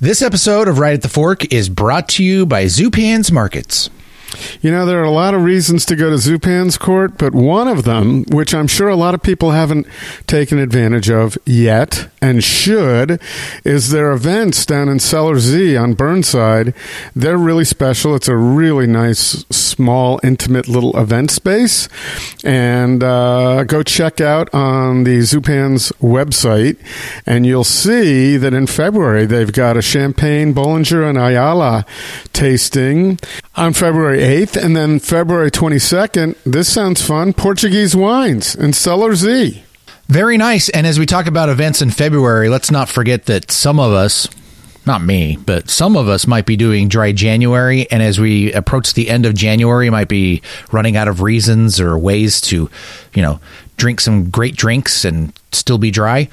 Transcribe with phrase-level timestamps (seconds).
[0.00, 3.90] This episode of Right at the Fork is brought to you by Zupan's Markets.
[4.60, 7.68] You know, there are a lot of reasons to go to Zupan's Court, but one
[7.68, 9.86] of them, which I'm sure a lot of people haven't
[10.26, 13.20] taken advantage of yet and should,
[13.64, 16.74] is their events down in Cellar Z on Burnside.
[17.14, 18.14] They're really special.
[18.14, 21.88] It's a really nice, small, intimate little event space.
[22.44, 26.78] And uh, go check out on the Zupan's website,
[27.26, 31.86] and you'll see that in February they've got a Champagne, Bollinger, and Ayala
[32.32, 33.18] tasting
[33.54, 34.62] on February 8th.
[34.62, 39.62] And then February 22nd, this sounds fun Portuguese wines in Cellar Z.
[40.08, 40.68] Very nice.
[40.70, 44.28] And as we talk about events in February, let's not forget that some of us,
[44.86, 47.90] not me, but some of us might be doing dry January.
[47.90, 50.42] And as we approach the end of January, might be
[50.72, 52.70] running out of reasons or ways to,
[53.14, 53.38] you know,
[53.76, 56.28] drink some great drinks and still be dry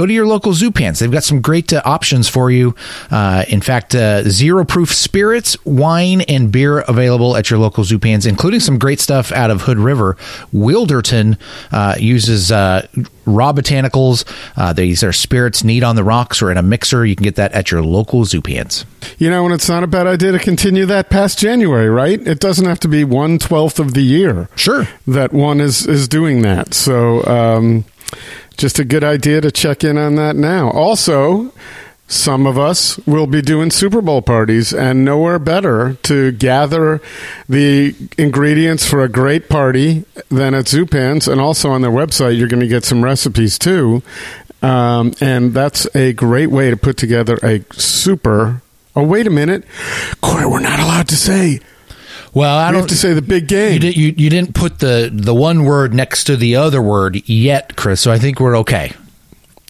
[0.00, 0.98] go to your local Zupans.
[0.98, 2.74] They've got some great uh, options for you.
[3.10, 8.26] Uh, in fact, uh, zero proof spirits, wine, and beer available at your local Zupans,
[8.26, 10.16] including some great stuff out of Hood River.
[10.54, 11.38] Wilderton
[11.70, 12.86] uh, uses uh,
[13.26, 14.24] raw botanicals.
[14.56, 17.04] Uh, these are spirits neat on the rocks or in a mixer.
[17.04, 18.86] You can get that at your local Zupans.
[19.18, 22.26] You know, and it's not a bad idea to continue that past January, right?
[22.26, 24.48] It doesn't have to be one twelfth of the year.
[24.56, 26.72] Sure, that one is is doing that.
[26.72, 27.22] So.
[27.26, 27.84] Um,
[28.60, 30.70] just a good idea to check in on that now.
[30.70, 31.50] Also,
[32.06, 37.00] some of us will be doing Super Bowl parties, and nowhere better to gather
[37.48, 41.26] the ingredients for a great party than at Zupan's.
[41.26, 44.02] And also on their website, you're going to get some recipes too.
[44.60, 48.60] Um, and that's a great way to put together a super.
[48.94, 49.64] Oh, wait a minute.
[50.20, 51.60] Corey, we're not allowed to say
[52.32, 53.74] well, I we don't have to say the big game.
[53.74, 57.28] You, did, you, you didn't put the the one word next to the other word
[57.28, 58.00] yet, Chris.
[58.00, 58.92] So I think we're okay.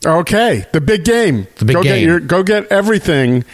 [0.05, 1.47] Okay, the big game.
[1.57, 1.93] The big go game.
[1.93, 3.45] Get your, go get everything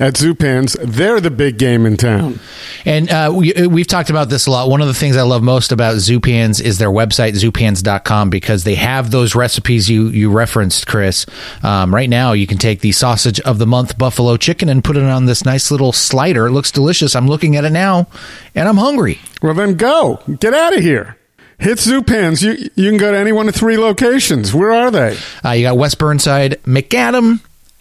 [0.00, 0.76] at Zupan's.
[0.82, 2.40] They're the big game in town.
[2.84, 4.68] And uh, we, we've talked about this a lot.
[4.68, 8.74] One of the things I love most about Zupans is their website, zupans.com, because they
[8.74, 11.24] have those recipes you, you referenced, Chris.
[11.62, 14.96] Um, right now, you can take the sausage of the month buffalo chicken and put
[14.96, 16.46] it on this nice little slider.
[16.48, 17.14] It looks delicious.
[17.14, 18.08] I'm looking at it now,
[18.56, 19.20] and I'm hungry.
[19.40, 20.20] Well, then go.
[20.40, 21.16] Get out of here.
[21.62, 22.42] Hit Zupans.
[22.42, 24.52] You you can go to any one of three locations.
[24.52, 25.16] Where are they?
[25.44, 27.38] Uh, you got West Burnside, Macadam,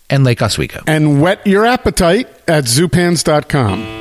[0.07, 0.83] and Lake Oswego.
[0.85, 4.00] And whet your appetite at zupans.com.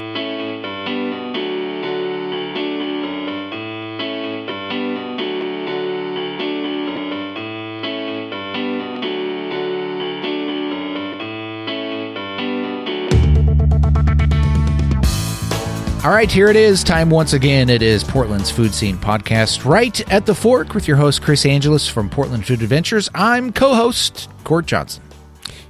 [16.11, 16.83] All right, here it is.
[16.83, 17.71] Time once again.
[17.71, 21.87] It is Portland's Food Scene Podcast, right at the fork with your host, Chris Angelus
[21.87, 23.09] from Portland Food Adventures.
[23.15, 25.05] I'm co host, Court Johnson.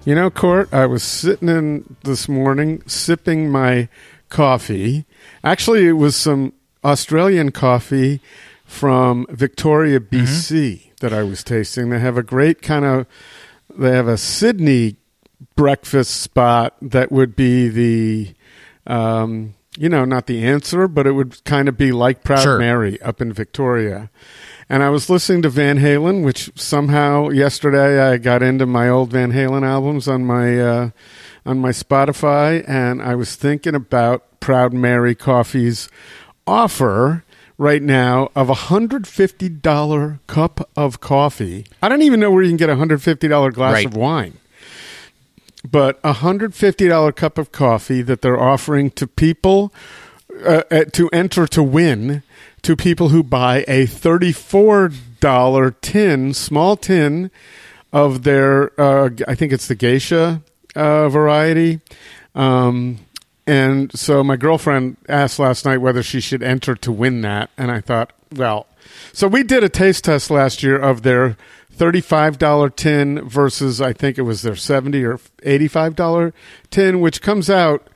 [0.06, 3.90] You know, Court, I was sitting in this morning sipping my
[4.30, 5.04] coffee.
[5.44, 8.22] Actually, it was some Australian coffee
[8.64, 10.90] from Victoria, BC mm-hmm.
[11.00, 11.90] that I was tasting.
[11.90, 13.06] They have a great kind of,
[13.76, 14.96] they have a Sydney
[15.54, 18.34] breakfast spot that would be the,
[18.86, 22.58] um, you know, not the answer, but it would kind of be like Proud sure.
[22.58, 24.10] Mary up in Victoria.
[24.68, 29.10] And I was listening to Van Halen, which somehow yesterday I got into my old
[29.10, 30.90] Van Halen albums on my uh,
[31.46, 35.88] on my Spotify, and I was thinking about Proud Mary Coffee's
[36.46, 37.24] offer
[37.56, 41.64] right now of a hundred fifty dollar cup of coffee.
[41.80, 43.86] I don't even know where you can get a hundred fifty dollar glass right.
[43.86, 44.36] of wine
[45.70, 49.72] but a hundred fifty dollar cup of coffee that they're offering to people
[50.44, 52.22] uh, uh, to enter to win
[52.62, 57.31] to people who buy a thirty four dollar tin, small tin
[57.92, 58.78] of their.
[58.81, 60.42] Uh, I think it's the geisha
[60.75, 61.81] uh, variety.
[62.34, 62.98] Um,
[63.47, 67.70] and so my girlfriend asked last night whether she should enter to win that, and
[67.70, 68.66] I thought, well,
[69.12, 71.37] so we did a taste test last year of their
[71.80, 76.34] $35 tin versus I think it was their 70 or $85
[76.70, 77.88] tin which comes out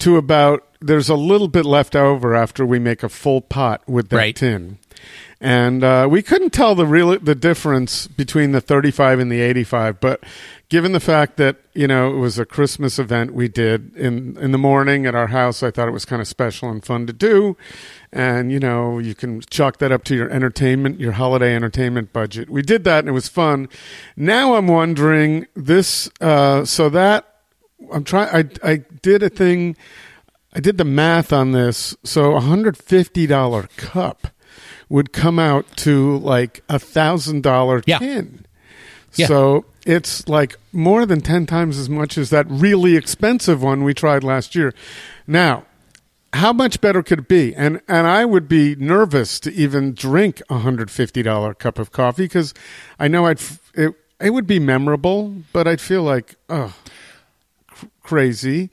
[0.00, 4.10] to about there's a little bit left over after we make a full pot with
[4.10, 4.36] that right.
[4.36, 4.78] tin.
[5.40, 10.00] And uh, we couldn't tell the real the difference between the 35 and the 85,
[10.00, 10.22] but
[10.70, 14.52] given the fact that you know it was a Christmas event we did in in
[14.52, 17.12] the morning at our house, I thought it was kind of special and fun to
[17.12, 17.58] do.
[18.12, 22.48] And you know you can chalk that up to your entertainment your holiday entertainment budget.
[22.48, 23.68] We did that and it was fun.
[24.16, 27.26] Now i'm wondering this uh, so that
[27.92, 28.28] i'm trying
[28.64, 29.76] i i did a thing
[30.54, 31.96] i did the math on this.
[32.04, 34.28] So a hundred fifty dollar cup
[34.88, 38.46] would come out to like a thousand dollar tin.
[39.14, 39.26] Yeah.
[39.26, 43.94] so it's like more than 10 times as much as that really expensive one we
[43.94, 44.74] tried last year.
[45.26, 45.64] Now,
[46.32, 47.54] how much better could it be?
[47.56, 51.90] And and I would be nervous to even drink a hundred fifty dollar cup of
[51.90, 52.54] coffee because
[53.00, 56.72] I know I'd f- it it would be memorable, but I'd feel like oh
[57.66, 58.70] cr- crazy.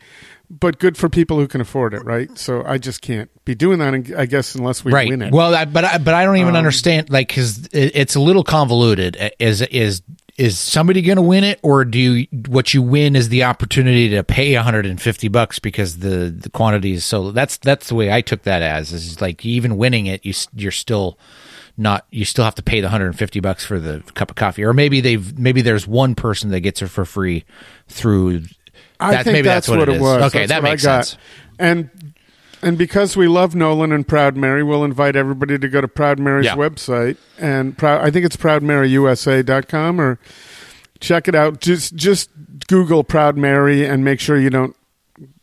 [0.50, 2.38] But good for people who can afford it, right?
[2.38, 3.94] So I just can't be doing that.
[4.18, 5.10] I guess unless we right.
[5.10, 5.34] win it.
[5.34, 8.22] Well, I, but I, but I don't even Um, understand like because it, it's a
[8.22, 9.18] little convoluted.
[9.40, 10.04] Is is
[10.38, 14.10] is somebody going to win it, or do you, what you win is the opportunity
[14.10, 17.32] to pay 150 bucks because the the quantity is so?
[17.32, 20.72] That's that's the way I took that as is like even winning it, you you're
[20.72, 21.18] still
[21.76, 24.74] not you still have to pay the 150 bucks for the cup of coffee, or
[24.74, 27.44] maybe they've maybe there's one person that gets it for free
[27.88, 28.44] through.
[29.00, 30.24] I that- think maybe that's, that's what, what it was.
[30.24, 31.18] Okay, That's that makes sense.
[31.60, 31.90] And
[32.62, 36.20] and because we love Nolan and Proud Mary, we'll invite everybody to go to Proud
[36.20, 36.56] Mary's Yeah.
[36.56, 38.02] website and proud.
[38.06, 40.20] I think it's proudmaryusa.com or
[41.00, 41.60] check it out.
[41.62, 42.30] Just just
[42.68, 44.76] Google Proud Mary and make sure you don't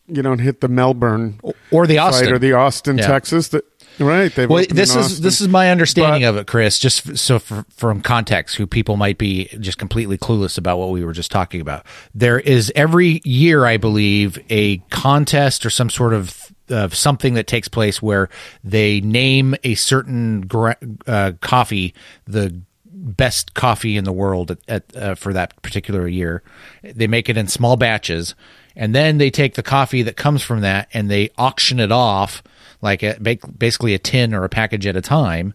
[0.07, 1.41] you don't hit the Melbourne
[1.71, 2.33] Or the Austin.
[2.33, 3.07] or the Austin, Yeah.
[3.07, 3.49] Texas.
[3.49, 3.65] That
[3.99, 4.35] right?
[4.35, 6.79] They've Well, this is this is my understanding But- of it, Chris.
[6.79, 10.91] Just f- so for, from context, who people might be just completely clueless about what
[10.91, 11.87] we were just talking about.
[12.15, 17.47] There is every year, I believe, a contest or some sort of of something that
[17.47, 18.29] takes place where
[18.63, 20.77] they name a certain gra-
[21.07, 21.95] uh, coffee
[22.27, 22.61] the
[23.05, 26.43] best coffee in the world at, at uh, for that particular year.
[26.83, 28.35] They make it in small batches,
[28.75, 32.43] and then they take the coffee that comes from that and they auction it off
[32.81, 35.55] like a, basically a tin or a package at a time.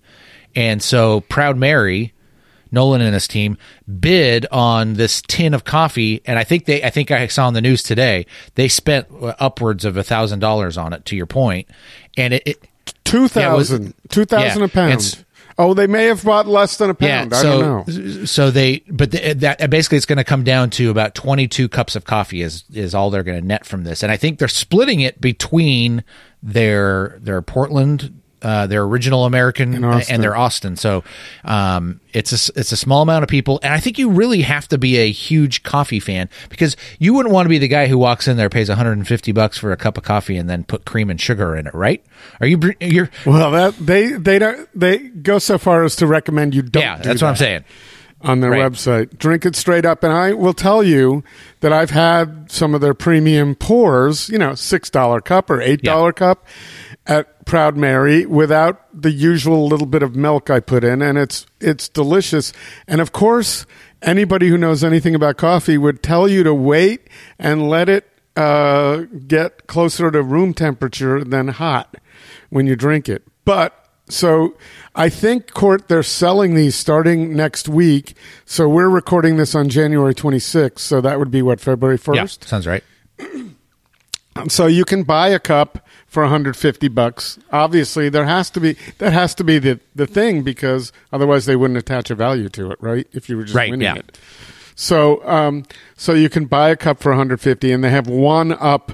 [0.56, 2.13] And so Proud Mary,
[2.71, 3.57] Nolan and his team
[4.00, 7.54] bid on this tin of coffee, and I think they, I think I saw on
[7.54, 8.25] the news today
[8.56, 9.07] they spent
[9.39, 11.06] upwards of a thousand dollars on it.
[11.06, 11.68] To your point,
[12.18, 12.68] and it, it
[13.04, 15.25] two Yeah, thousand, two thousand yeah, a pound.
[15.62, 17.33] Oh, they may have bought less than a pound.
[17.33, 18.25] I so don't know.
[18.25, 21.98] so they but the, that basically it's going to come down to about 22 cups
[21.98, 24.48] of coffee is is all they're going to net from this and i think they're
[24.48, 26.01] splitting it between
[26.42, 31.03] their their portland uh, their original American and their Austin, so
[31.44, 34.68] um, it's a it's a small amount of people, and I think you really have
[34.69, 37.97] to be a huge coffee fan because you wouldn't want to be the guy who
[37.97, 41.09] walks in there pays 150 bucks for a cup of coffee and then put cream
[41.09, 42.03] and sugar in it, right?
[42.39, 46.56] Are you you're Well, that they they don't they go so far as to recommend
[46.56, 46.81] you don't.
[46.83, 47.63] yeah, do that's what I'm saying.
[48.21, 48.69] on their Right.
[48.71, 49.18] website.
[49.18, 50.03] Drink it straight up.
[50.03, 51.24] And I will tell you
[51.62, 56.45] that I've had some of their premium pours, you know, $6 cup or $8 cup
[57.09, 61.01] at Proud Mary without the usual little bit of milk I put in.
[61.01, 62.53] And it's, it's delicious.
[62.88, 63.65] And of course,
[64.03, 67.09] anybody who knows anything about coffee would tell you to wait
[67.39, 71.95] and let it uh, get closer to room temperature than hot
[72.51, 73.23] when you drink it.
[73.44, 73.73] But
[74.07, 74.56] so
[74.94, 78.13] I think court they're selling these starting next week.
[78.45, 80.77] So we're recording this on January 26th.
[80.77, 82.15] So that would be what February 1st.
[82.15, 82.44] Yeah, 1st.
[82.44, 82.83] sounds right.
[84.47, 87.38] So you can buy a cup for 150 bucks.
[87.51, 91.56] Obviously, there has to be that has to be the the thing because otherwise they
[91.56, 93.07] wouldn't attach a value to it, right?
[93.12, 93.95] If you were just Right, winning yeah.
[93.95, 94.18] it.
[94.75, 95.65] So um
[95.97, 98.94] so you can buy a cup for 150 and they have one up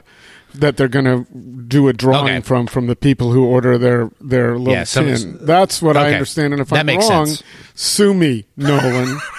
[0.55, 1.25] that they're going to
[1.67, 2.39] do a drawing Okay.
[2.39, 5.37] from from the people who order their their little Yeah, so- tin.
[5.41, 7.43] That's what I understand and if That I'm wrong, sense.
[7.75, 9.19] sue me, Nolan.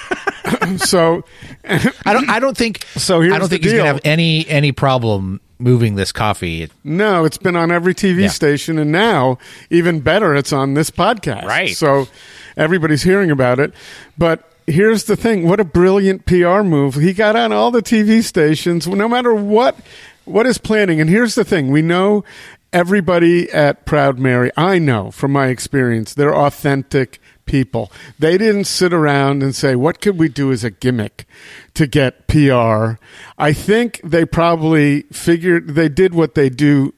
[0.78, 1.24] so
[1.64, 2.28] I don't.
[2.30, 2.84] I don't think.
[2.96, 6.68] So here's I don't think he's gonna have any any problem moving this coffee.
[6.84, 8.28] No, it's been on every TV Yeah.
[8.28, 9.38] station, and now
[9.70, 11.44] even better, it's on this podcast.
[11.44, 11.76] Right.
[11.76, 12.08] So
[12.56, 13.72] everybody's hearing about it.
[14.18, 16.94] But here's the thing: what a brilliant PR move!
[16.96, 19.76] He got on all the TV stations, no matter what
[20.24, 21.00] what is planning.
[21.00, 22.24] And here's the thing: we know
[22.72, 24.50] everybody at Proud Mary.
[24.56, 27.90] I know from my experience, they're authentic people.
[28.18, 31.26] They didn't sit around and say, "What could we do as a gimmick
[31.74, 32.98] to get PR?"
[33.38, 36.92] I think they probably figured they did what they do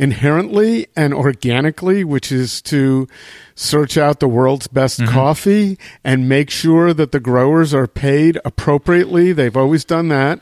[0.00, 3.06] inherently and organically, which is to
[3.54, 5.12] search out the world's best mm-hmm.
[5.12, 9.34] coffee and make sure that the growers are paid appropriately.
[9.34, 10.40] They've always done that.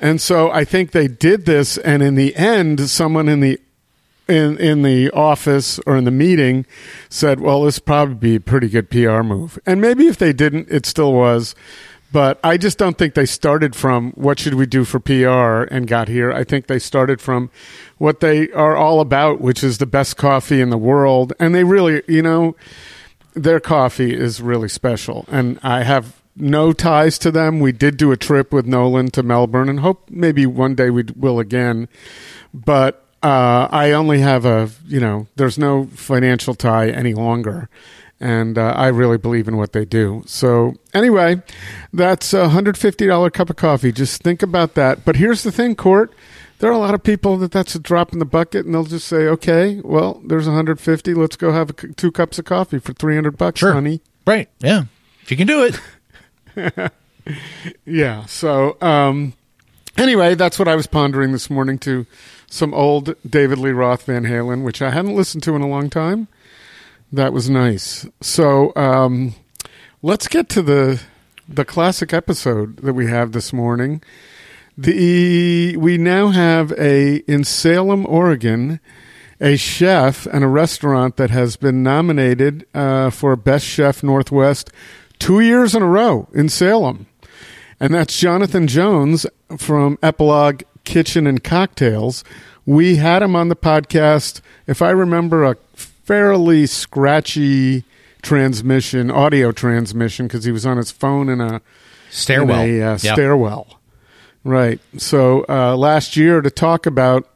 [0.00, 3.60] And so I think they did this and in the end someone in the
[4.28, 6.66] in in the office or in the meeting
[7.08, 10.68] said, "Well, this probably be a pretty good PR move." And maybe if they didn't,
[10.70, 11.54] it still was.
[12.14, 15.88] But I just don't think they started from what should we do for PR and
[15.88, 16.30] got here.
[16.30, 17.50] I think they started from
[17.98, 21.32] what they are all about, which is the best coffee in the world.
[21.40, 22.54] And they really, you know,
[23.34, 25.24] their coffee is really special.
[25.28, 27.58] And I have no ties to them.
[27.58, 31.04] We did do a trip with Nolan to Melbourne and hope maybe one day we
[31.16, 31.88] will again.
[32.52, 37.68] But uh, I only have a, you know, there's no financial tie any longer.
[38.20, 40.22] and uh, I really believe in what they do.
[40.26, 41.42] So anyway,
[41.92, 43.90] that's a hundred fifty dollar cup of coffee.
[43.92, 45.04] Just think about that.
[45.04, 46.12] But here's the thing, Court.
[46.60, 48.84] There are a lot of people that that's a drop in the bucket, and they'll
[48.84, 51.12] just say, "Okay, well, there's 150.
[51.14, 53.72] Let's go have a, two cups of coffee for 300 bucks, Sure.
[53.72, 54.48] honey." Right.
[54.60, 54.84] Yeah.
[55.22, 55.80] If you can do it.
[57.86, 58.26] Yeah.
[58.26, 59.32] So, um,
[59.96, 62.06] anyway, that's what I was pondering this morning to
[62.48, 65.90] some old David Lee Roth Van Halen, which I hadn't listened to in a long
[65.90, 66.28] time.
[67.12, 68.06] That was nice.
[68.20, 69.34] So, um,
[70.02, 71.00] let's get to the
[71.48, 74.02] the classic episode that we have this morning.
[74.76, 78.80] The we now have a in Salem, Oregon,
[79.40, 84.70] a chef and a restaurant that has been nominated uh, for Best Chef Northwest
[85.18, 87.06] two years in a row in Salem.
[87.80, 92.24] And that's Jonathan Jones from Epilogue Kitchen and Cocktails.
[92.66, 97.84] We had him on the podcast, if I remember, a fairly scratchy
[98.22, 101.60] transmission, audio transmission, because he was on his phone in a
[102.10, 102.60] Stairwell.
[102.62, 103.12] in a uh, Yeah.
[103.14, 103.80] stairwell.
[104.44, 104.78] Right.
[104.98, 107.26] So uh, last year to talk about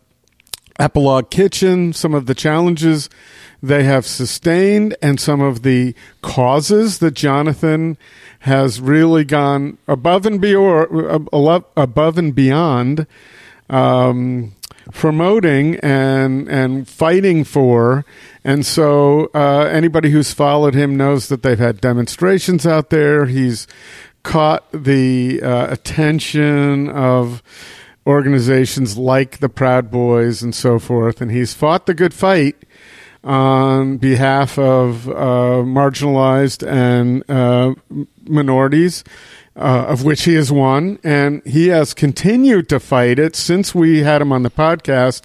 [0.78, 3.08] Epilogue Kitchen, some of the challenges
[3.62, 7.96] they have sustained, and some of the causes that Jonathan
[8.40, 11.28] has really gone above and beyond,
[11.76, 13.06] above and beyond,
[13.68, 14.54] um,
[14.92, 18.04] promoting and and fighting for.
[18.44, 23.26] And so, uh, anybody who's followed him knows that they've had demonstrations out there.
[23.26, 23.66] He's
[24.22, 27.42] caught the uh, attention of
[28.06, 32.56] organizations like the Proud Boys and so forth, and he's fought the good fight
[33.24, 37.74] on behalf of uh, marginalized and uh,
[38.24, 39.04] minorities,
[39.58, 44.00] uh, of which he is one, and he has continued to fight it since we
[44.02, 45.22] had him on the podcast.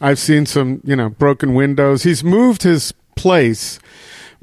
[0.00, 2.02] I've seen some, you know, broken windows.
[2.02, 3.78] He's moved his place,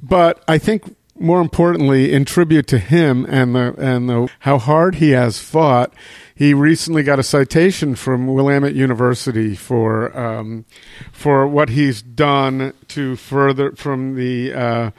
[0.02, 4.96] but I think more importantly, in tribute to him and the and the how hard
[4.96, 5.94] he has fought,
[6.36, 10.66] he recently got a citation from Willamette University for um,
[11.12, 14.54] for what he's done to further from the.
[14.54, 14.92] Uh,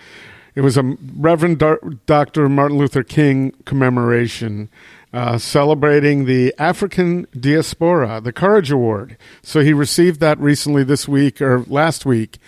[0.54, 1.62] it was a Reverend
[2.06, 2.48] Dr.
[2.48, 4.68] Martin Luther King commemoration.
[5.12, 9.16] Uh, celebrating the African diaspora, the Courage Award.
[9.42, 12.38] So he received that recently this week or last week,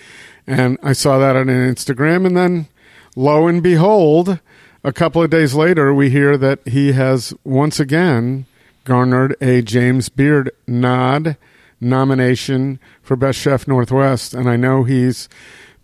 [0.48, 2.26] and I saw that on an Instagram.
[2.26, 2.66] And then,
[3.14, 4.40] lo and behold,
[4.82, 8.46] a couple of days later, we hear that he has once again
[8.82, 11.36] garnered a James Beard nod
[11.80, 15.28] nomination for Best Chef Northwest, and I know he's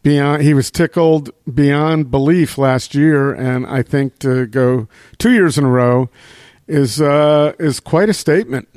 [0.02, 0.42] beyond.
[0.42, 5.64] He was tickled beyond belief last year, and I think to go two years in
[5.64, 6.11] a row
[6.68, 8.68] is uh, is quite a statement.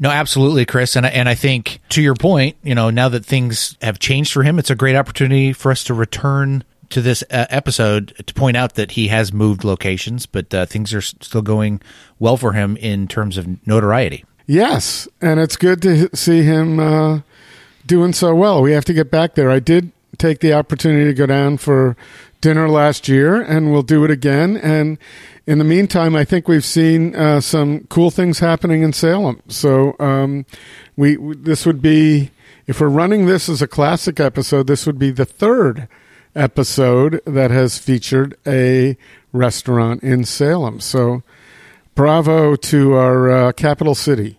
[0.00, 3.24] No, absolutely, Chris, and I- and I think to your point, you know, now that
[3.26, 7.22] things have changed for him, it's a great opportunity for us to return to this
[7.30, 11.42] uh, episode to point out that he has moved locations, but uh, things are still
[11.42, 11.80] going
[12.18, 14.24] well for him in terms of notoriety.
[14.46, 17.20] Yes, and it's good to see him uh,
[17.84, 18.62] doing so well.
[18.62, 19.50] We have to get back there.
[19.50, 21.96] I did take the opportunity to go down for
[22.40, 24.56] dinner last year, and we'll do it again.
[24.56, 24.98] And
[25.46, 29.42] in the meantime, I think we've seen uh, some cool things happening in Salem.
[29.48, 30.44] So um,
[30.96, 32.30] we this would be
[32.66, 35.88] if we're running this as a classic episode, this would be the third
[36.34, 38.96] episode that has featured a
[39.32, 40.80] restaurant in Salem.
[40.80, 41.22] So
[41.94, 44.37] bravo to our uh, capital city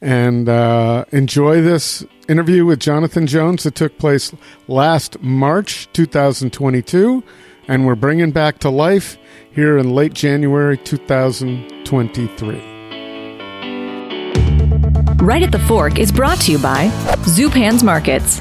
[0.00, 4.32] and uh, enjoy this interview with Jonathan Jones that took place
[4.68, 7.22] last March 2022
[7.68, 9.16] and we're bringing back to life
[9.52, 12.70] here in late January 2023.
[15.22, 16.88] Right at the Fork is brought to you by
[17.26, 18.40] Zupan's Markets.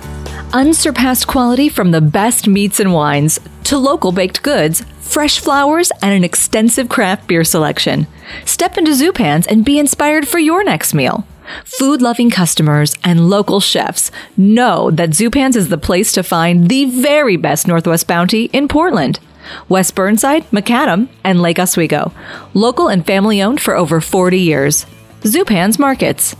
[0.53, 6.11] Unsurpassed quality from the best meats and wines to local baked goods, fresh flowers, and
[6.13, 8.07] an extensive craft beer selection.
[8.45, 11.27] Step into Zupan's and be inspired for your next meal.
[11.65, 16.85] Food loving customers and local chefs know that Zupan's is the place to find the
[16.85, 19.19] very best Northwest bounty in Portland.
[19.67, 22.11] West Burnside, Macadam, and Lake Oswego.
[22.53, 24.85] Local and family owned for over 40 years.
[25.23, 26.35] Zupan's Markets.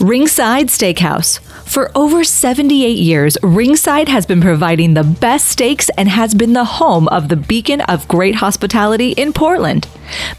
[0.00, 1.40] Ringside Steakhouse.
[1.66, 6.64] For over 78 years, Ringside has been providing the best steaks and has been the
[6.64, 9.88] home of the beacon of great hospitality in Portland.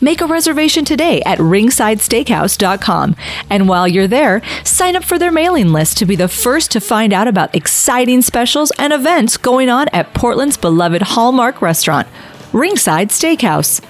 [0.01, 3.15] Make a reservation today at ringsidesteakhouse.com.
[3.50, 6.79] And while you're there, sign up for their mailing list to be the first to
[6.79, 12.08] find out about exciting specials and events going on at Portland's beloved Hallmark restaurant,
[12.53, 13.81] Ringside Steakhouse.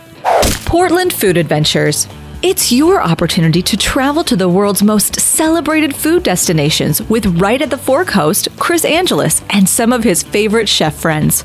[0.66, 2.08] Portland Food Adventures.
[2.42, 7.70] It's your opportunity to travel to the world's most celebrated food destinations with right at
[7.70, 11.44] the Fork host, Chris Angelus, and some of his favorite chef friends.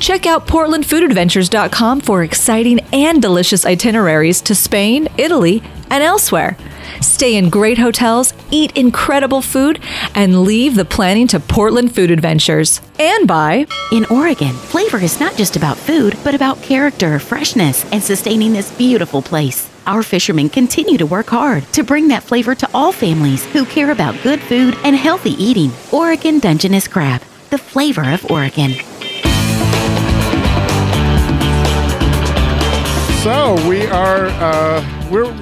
[0.00, 6.58] Check out PortlandFoodAdventures.com for exciting and delicious itineraries to Spain, Italy, and elsewhere.
[7.00, 9.80] Stay in great hotels, eat incredible food,
[10.14, 12.82] and leave the planning to Portland Food Adventures.
[12.98, 18.02] And by In Oregon, flavor is not just about food, but about character, freshness, and
[18.02, 19.73] sustaining this beautiful place.
[19.86, 23.90] Our fishermen continue to work hard to bring that flavor to all families who care
[23.90, 25.70] about good food and healthy eating.
[25.92, 28.72] Oregon Dungeness Crab, the flavor of Oregon.
[33.22, 35.34] So we are uh, we're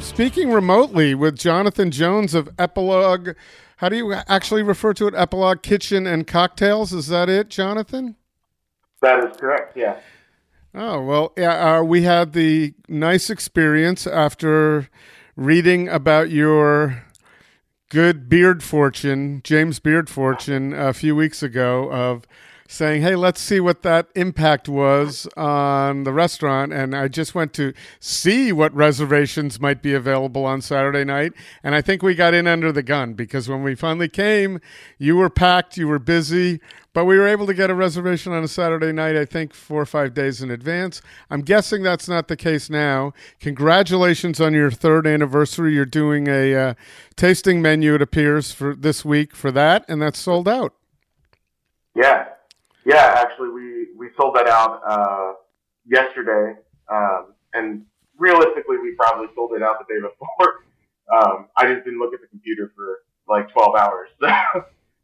[0.00, 3.30] speaking remotely with Jonathan Jones of Epilogue.
[3.76, 5.14] How do you actually refer to it?
[5.14, 6.92] Epilogue Kitchen and Cocktails.
[6.92, 8.16] Is that it, Jonathan?
[9.00, 9.76] That is correct.
[9.76, 9.98] Yeah.
[10.74, 11.32] Oh well.
[11.36, 14.88] Uh, we had the nice experience after
[15.36, 17.04] reading about your
[17.90, 22.24] good beard fortune, James Beard fortune, a few weeks ago of
[22.70, 27.52] saying, "Hey, let's see what that impact was on the restaurant." And I just went
[27.54, 31.32] to see what reservations might be available on Saturday night,
[31.64, 34.60] and I think we got in under the gun because when we finally came,
[34.98, 36.60] you were packed, you were busy,
[36.92, 39.16] but we were able to get a reservation on a Saturday night.
[39.16, 41.02] I think four or five days in advance.
[41.28, 43.12] I'm guessing that's not the case now.
[43.40, 45.74] Congratulations on your third anniversary.
[45.74, 46.74] You're doing a uh,
[47.16, 50.74] tasting menu, it appears, for this week for that, and that's sold out.
[51.94, 52.26] Yeah.
[52.84, 53.14] Yeah.
[53.18, 55.32] Actually, we, we sold that out uh,
[55.86, 56.58] yesterday.
[56.90, 57.84] Um, and
[58.18, 60.54] realistically, we probably sold it out the day before.
[61.10, 64.10] Um, I just didn't look at the computer for like 12 hours.
[64.20, 64.28] so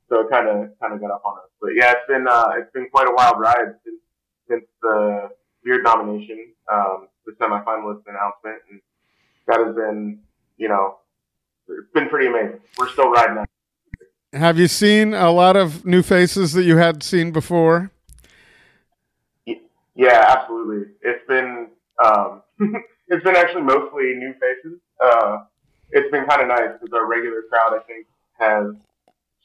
[0.09, 1.50] so it kind of kind of got up on us.
[1.61, 4.00] But yeah, it's been uh, it's been quite a wild ride since
[4.49, 5.30] since the
[5.64, 8.80] Beard nomination, um, the semifinalist announcement, and
[9.49, 10.21] that has been
[10.56, 10.99] you know
[11.68, 12.61] it's been pretty amazing.
[12.78, 13.49] We're still riding that.
[14.37, 17.90] Have you seen a lot of new faces that you had seen before?
[19.95, 20.93] Yeah, absolutely.
[21.00, 21.69] It's been
[22.05, 22.43] um,
[23.09, 24.78] it's been actually mostly new faces.
[25.02, 25.38] Uh,
[25.90, 28.07] it's been kind of nice because our regular crowd, I think,
[28.38, 28.75] has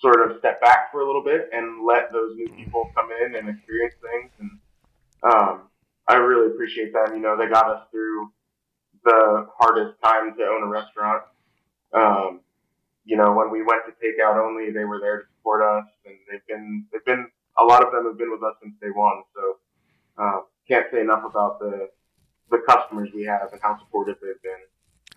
[0.01, 3.35] sort of stepped back for a little bit and let those new people come in
[3.35, 4.31] and experience things.
[4.39, 4.51] And
[5.23, 5.61] um,
[6.09, 7.15] I really appreciate them.
[7.15, 8.29] You know, they got us through
[9.05, 11.23] the hardest time to own a restaurant.
[11.93, 12.41] Um,
[13.03, 16.15] you know, when we went to takeout only, they were there to support us, and
[16.29, 19.23] they've been they've been a lot of them have been with us since day one.
[19.35, 19.57] So
[20.17, 21.89] uh, can't say enough about the
[22.49, 24.51] the customers we have and how supportive they've been.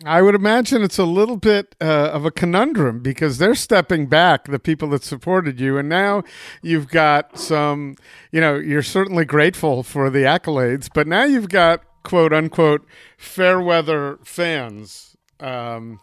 [0.05, 4.47] I would imagine it's a little bit uh, of a conundrum because they're stepping back,
[4.47, 6.25] the people that supported you, and now
[6.63, 7.97] you've got some.
[8.33, 13.61] You know, you're certainly grateful for the accolades, but now you've got quote unquote fair
[13.61, 16.01] weather fans um,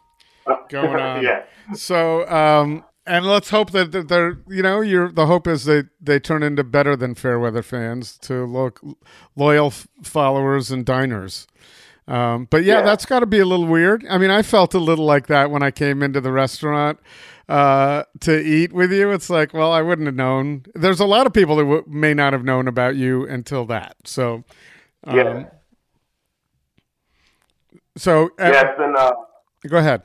[0.70, 1.24] going on.
[1.24, 1.44] yeah.
[1.74, 6.20] So, um, and let's hope that they're, you know, you're, the hope is they, they
[6.20, 8.96] turn into better than fair weather fans to lo-
[9.36, 11.48] loyal f- followers and diners.
[12.08, 12.82] Um, but yeah, Yeah.
[12.84, 14.06] that's got to be a little weird.
[14.10, 17.00] I mean, I felt a little like that when I came into the restaurant
[17.50, 19.12] uh, to eat with you.
[19.12, 20.64] It's like, well, I wouldn't have known.
[20.76, 23.96] There's a lot of people that w- may not have known about you until that.
[24.06, 24.44] So,
[25.06, 25.44] um, Yeah.
[27.98, 28.96] so uh, it's been.
[28.98, 29.12] Uh,
[29.68, 30.04] go ahead.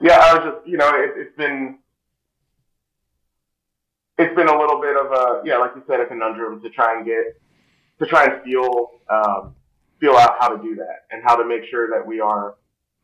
[0.00, 1.78] Yeah, I was just, you know, it, it's been,
[4.18, 6.96] it's been a little bit of a, yeah, like you said, a conundrum to try
[6.96, 7.40] and get,
[8.00, 9.54] to try and feel, um,
[10.00, 12.56] feel out how to do that and how to make sure that we are,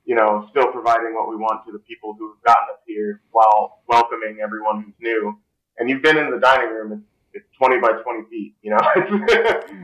[0.04, 3.20] you know, still providing what we want to the people who have gotten us here
[3.30, 5.38] while welcoming everyone who's new.
[5.78, 6.92] And you've been in the dining room;
[7.32, 8.54] it's, it's 20 by 20 feet.
[8.62, 9.10] You know, there's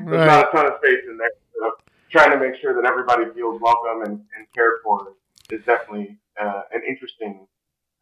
[0.04, 0.26] Right.
[0.26, 1.30] not a ton of space in there.
[1.58, 1.70] So
[2.10, 5.14] trying to make sure that everybody feels welcome and, and cared for
[5.50, 7.46] is definitely uh, an interesting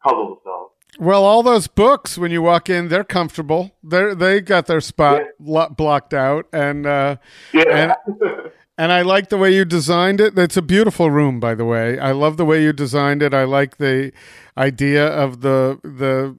[0.03, 0.71] puzzle to solve.
[0.99, 3.71] Well, all those books when you walk in, they're comfortable.
[3.83, 5.67] They they got their spot Yeah.
[5.69, 7.17] blocked out, and uh,
[7.53, 7.95] Yeah.
[8.77, 10.37] and I like the way you designed it.
[10.37, 11.99] It's a beautiful room, by the way.
[11.99, 13.33] I love the way you designed it.
[13.33, 14.11] I like the
[14.57, 16.37] idea of the the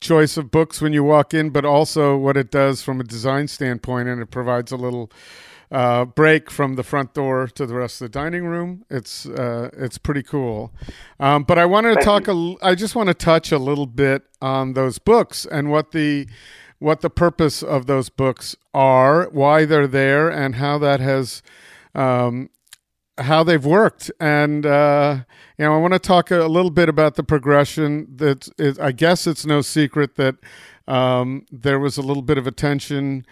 [0.00, 3.48] choice of books when you walk in, but also what it does from a design
[3.48, 5.10] standpoint, and it provides a little
[5.74, 8.84] uh, break from the front door to the rest of the dining room.
[8.88, 10.72] It's uh, it's pretty cool.
[11.18, 12.28] Um, but I wanted to talk.
[12.28, 16.28] A, I just want to touch a little bit on those books and what the
[16.78, 21.42] what the purpose of those books are, why they're there, and how that has
[21.92, 22.50] um,
[23.18, 24.12] how they've worked.
[24.20, 25.24] And uh,
[25.58, 28.06] you know, I want to talk a little bit about the progression.
[28.14, 30.36] That is, I guess it's no secret that
[30.86, 33.26] um, there was a little bit of attention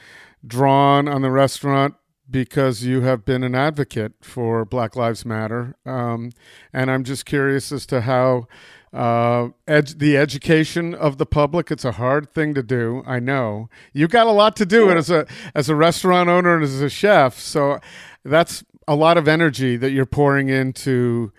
[0.44, 1.94] drawn on the restaurant
[2.33, 6.33] because you have been an advocate for Black Lives Matter, um,
[6.73, 8.49] and I'm just curious as to how
[8.92, 11.71] uh, ed- the education of the public.
[11.71, 13.03] It's a hard thing to do.
[13.07, 14.95] I know you've got a lot to do yeah.
[14.95, 17.38] as a as a restaurant owner and as a chef.
[17.38, 17.79] So
[18.25, 21.33] that's a lot of energy that you're pouring into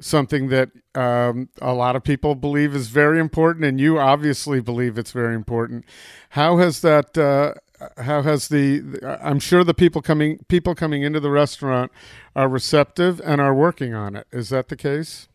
[0.00, 4.98] something that um, a lot of people believe is very important, and you obviously believe
[4.98, 5.84] it's very important.
[6.30, 7.16] How has that?
[7.16, 7.54] Uh,
[7.98, 9.18] how has the?
[9.22, 11.90] I'm sure the people coming people coming into the restaurant
[12.34, 14.26] are receptive and are working on it.
[14.32, 15.28] Is that the case?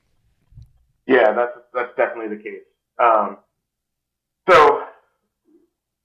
[1.07, 2.63] Yeah, that's that's definitely the case.
[2.99, 3.37] Um,
[4.49, 4.83] so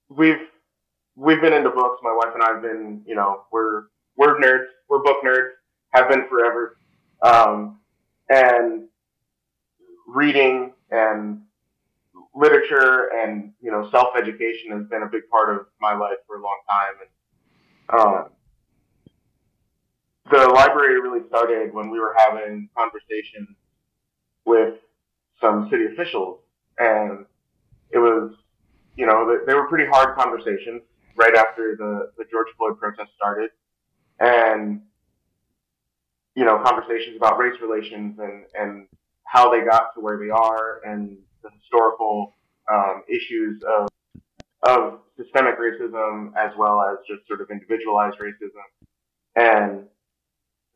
[0.09, 0.49] we've
[1.17, 2.01] we've been into books.
[2.03, 3.85] My wife and I've been, you know, we're
[4.17, 4.67] we're nerds.
[4.89, 5.51] We're book nerds.
[5.91, 6.77] Have been forever.
[7.23, 7.79] Um,
[8.29, 8.85] and
[10.07, 11.43] reading and
[12.35, 16.37] literature and you know self education has been a big part of my life for
[16.37, 16.95] a long time.
[17.01, 18.31] And um,
[20.31, 23.57] the library really started when we were having conversations
[24.45, 24.75] with
[25.41, 26.41] some city officials.
[26.79, 27.27] And
[27.91, 28.33] it was
[28.97, 30.83] you know they were pretty hard conversations
[31.17, 33.51] right after the, the george floyd protest started.
[34.21, 34.83] And
[36.35, 38.87] you know, conversations about race relations and, and
[39.25, 42.37] how they got to where they are and the historical
[42.73, 43.89] um, issues of
[44.63, 48.67] of systemic racism as well as just sort of individualized racism.
[49.35, 49.87] And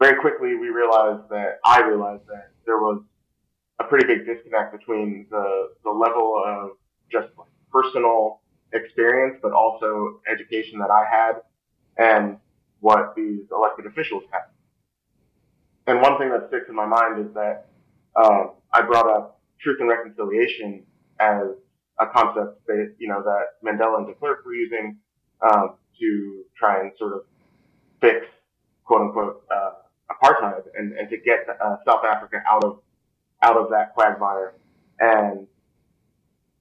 [0.01, 3.03] very quickly we realized that I realized that there was
[3.81, 6.71] a pretty big disconnect between the the level of
[7.13, 7.29] just
[7.71, 8.41] personal
[8.73, 11.33] experience, but also education that I had
[11.97, 12.39] and
[12.81, 14.43] what these elected officials had.
[15.87, 17.67] And one thing that sticks in my mind is that
[18.17, 20.85] um, I brought up truth and reconciliation
[21.21, 21.47] as
[22.01, 24.97] a concept that you know that Mandela and de Klerk were using
[25.41, 27.23] um, to try and sort of
[28.01, 28.27] fix
[28.85, 29.71] quote unquote uh,
[30.11, 32.81] apartheid and, and to get uh, South Africa out of
[33.43, 34.55] out of that quagmire.
[34.99, 35.47] And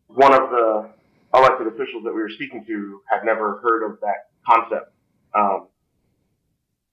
[0.07, 0.89] one of the
[1.33, 4.91] elected officials that we were speaking to had never heard of that concept
[5.33, 5.67] um,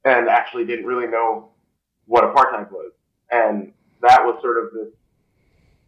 [0.04, 1.50] and actually didn't really know
[2.06, 2.92] what apartheid was.
[3.30, 4.94] And that was sort of this,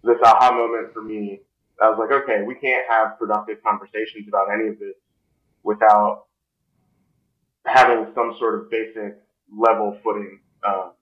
[0.03, 1.41] this aha moment for me.
[1.83, 4.95] I was like, okay, we can't have productive conversations about any of this
[5.63, 6.27] without
[7.65, 9.19] having some sort of basic
[9.57, 10.41] level footing.
[10.67, 10.93] Um,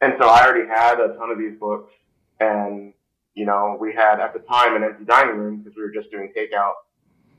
[0.00, 1.92] and so I already had a ton of these books
[2.40, 2.92] and,
[3.34, 6.10] you know, we had at the time an empty dining room because we were just
[6.10, 6.74] doing takeout.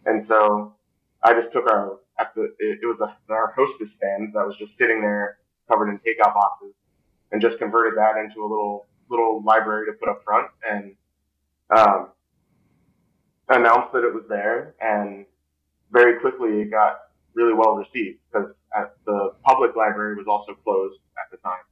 [0.05, 0.75] And so
[1.23, 4.55] I just took our, at the, it, it was a, our hostess stand that was
[4.57, 5.37] just sitting there
[5.69, 6.73] covered in takeout boxes
[7.31, 10.95] and just converted that into a little little library to put up front and
[11.75, 12.09] um,
[13.49, 15.25] announced that it was there and
[15.91, 16.99] very quickly it got
[17.33, 18.49] really well received because
[19.05, 21.63] the public library was also closed at the time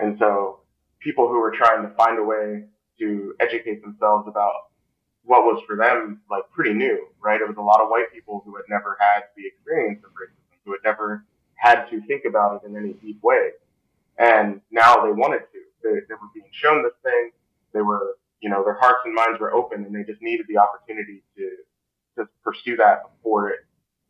[0.00, 0.60] and so
[1.00, 2.64] people who were trying to find a way
[2.98, 4.70] to educate themselves about
[5.24, 8.42] what was for them like pretty new right it was a lot of white people
[8.44, 11.24] who had never had the experience of racism who had never
[11.64, 13.50] had to think about it in any deep way.
[14.18, 15.58] And now they wanted to.
[16.54, 17.30] Shown this thing.
[17.72, 20.58] They were, you know, their hearts and minds were open and they just needed the
[20.58, 21.50] opportunity to,
[22.16, 23.60] to pursue that before it,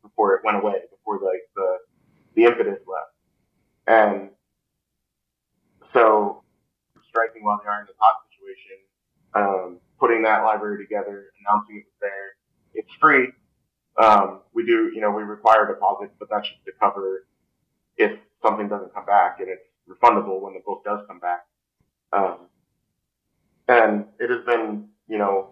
[0.03, 1.79] before it went away, before like the,
[2.35, 3.15] the impetus left.
[3.87, 4.31] And
[5.93, 6.43] so
[7.09, 8.77] striking while the iron is hot situation,
[9.35, 12.35] um, putting that library together, announcing it was there.
[12.75, 13.29] It's free.
[13.97, 17.27] Um, we do, you know, we require deposits, but that's just to cover
[17.97, 21.47] if something doesn't come back and it's refundable when the book does come back.
[22.15, 22.39] Um,
[23.69, 25.51] and it has been, you know,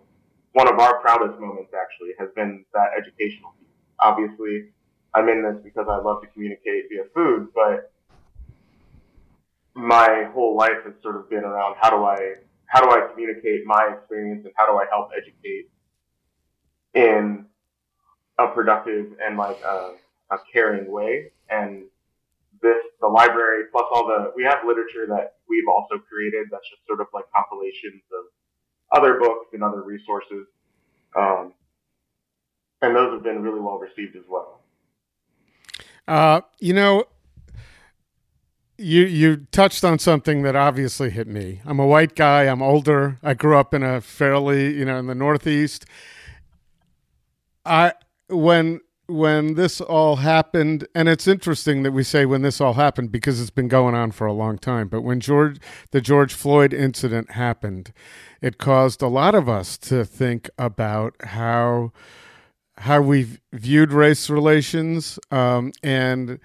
[0.52, 3.68] one of our proudest moments actually has been that educational piece.
[4.00, 4.68] Obviously,
[5.14, 7.92] I'm in this because I love to communicate via food, but
[9.74, 12.34] my whole life has sort of been around how do I
[12.66, 15.70] how do I communicate my experience and how do I help educate
[16.94, 17.46] in
[18.38, 19.92] a productive and like a,
[20.30, 21.32] a caring way.
[21.50, 21.84] And
[22.62, 26.86] this, the library, plus all the, we have literature that we've also created that's just
[26.86, 28.24] sort of like compilations of
[28.96, 30.46] other books and other resources.
[31.16, 31.54] Um,
[32.80, 34.60] and those have been really well received as well.
[36.08, 37.04] Uh, you know,
[38.78, 41.60] you you touched on something that obviously hit me.
[41.64, 42.44] I'm a white guy.
[42.44, 43.18] I'm older.
[43.22, 45.86] I grew up in a fairly, you know, in the Northeast.
[47.64, 47.92] I
[48.28, 48.80] when
[49.12, 53.40] when this all happened, and it's interesting that we say when this all happened because
[53.40, 54.88] it's been going on for a long time.
[54.88, 55.58] But when George,
[55.90, 57.92] the George Floyd incident happened,
[58.40, 61.92] it caused a lot of us to think about how
[62.78, 66.40] how we viewed race relations um, and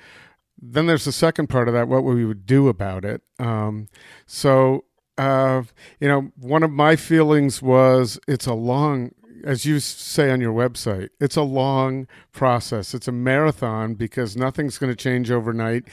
[0.61, 3.21] then there's the second part of that, what we would do about it.
[3.39, 3.87] Um,
[4.25, 4.85] so,
[5.17, 5.63] uh,
[5.99, 9.11] you know, one of my feelings was it's a long,
[9.43, 12.93] as you say on your website, it's a long process.
[12.93, 15.85] It's a marathon because nothing's going to change overnight.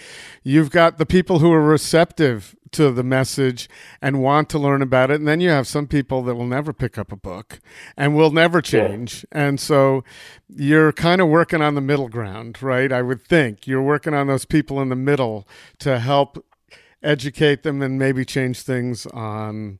[0.42, 3.68] You've got the people who are receptive to the message
[4.02, 5.14] and want to learn about it.
[5.14, 7.61] And then you have some people that will never pick up a book
[7.96, 9.24] and will never change.
[9.33, 9.46] Yeah.
[9.46, 10.04] And so
[10.48, 12.92] you're kind of working on the middle ground, right?
[12.92, 15.46] I would think you're working on those people in the middle
[15.78, 16.44] to help
[17.02, 19.78] educate them and maybe change things on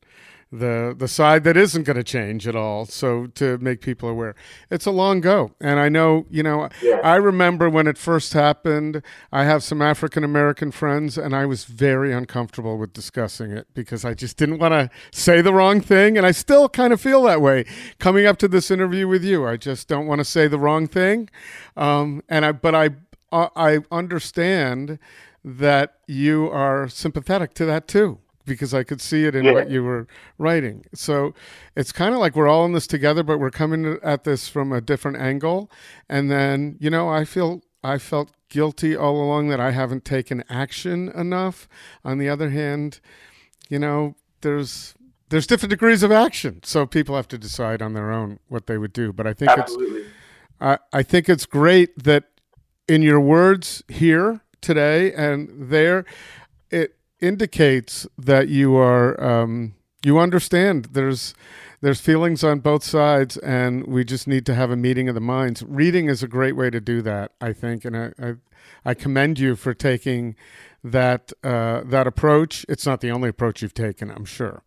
[0.58, 4.34] the the side that isn't going to change at all so to make people aware.
[4.70, 7.00] It's a long go and i know you know yeah.
[7.02, 11.64] i remember when it first happened i have some african american friends and i was
[11.64, 16.16] very uncomfortable with discussing it because i just didn't want to say the wrong thing
[16.16, 17.64] and i still kind of feel that way.
[17.98, 20.86] Coming up to this interview with you i just don't want to say the wrong
[20.86, 21.28] thing
[21.76, 22.90] um, and i but i
[23.32, 24.98] uh, i understand
[25.44, 29.52] that you are sympathetic to that too because I could see it in yeah.
[29.52, 30.07] what you were
[30.38, 30.85] writing.
[30.94, 31.35] So
[31.76, 34.72] it's kind of like we're all in this together, but we're coming at this from
[34.72, 35.70] a different angle.
[36.09, 40.44] And then, you know, I feel I felt guilty all along that I haven't taken
[40.48, 41.68] action enough.
[42.04, 43.00] On the other hand,
[43.68, 44.94] you know, there's
[45.30, 48.78] there's different degrees of action, so people have to decide on their own what they
[48.78, 49.12] would do.
[49.12, 50.00] But I think Absolutely.
[50.00, 50.11] it's
[50.61, 52.24] I, I think it's great that
[52.88, 56.04] in your words here today and there,
[56.70, 60.88] it indicates that you are um, you understand.
[60.92, 61.34] There's
[61.80, 65.20] there's feelings on both sides, and we just need to have a meeting of the
[65.20, 65.62] minds.
[65.62, 68.34] Reading is a great way to do that, I think, and I I,
[68.84, 70.37] I commend you for taking
[70.82, 72.64] that uh, that approach.
[72.68, 74.62] It's not the only approach you've taken, I'm sure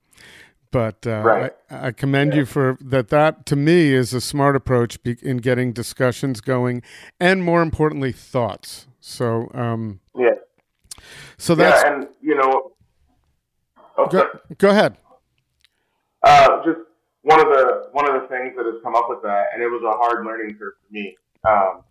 [0.72, 1.52] but uh, right.
[1.70, 2.40] I, I, commend yeah.
[2.40, 3.08] you for that.
[3.10, 6.84] That to me is a smart approach in getting discussions going,
[7.20, 8.88] and more importantly, thoughts.
[9.00, 10.36] So, um, yeah.
[11.38, 12.72] So that's yeah, and you know,
[13.98, 14.98] oh, go, go, ahead.
[16.24, 16.80] Uh, just
[17.22, 19.68] one of the one of the things that has come up with that, and it
[19.68, 21.16] was a hard learning curve for me,
[21.48, 21.84] um,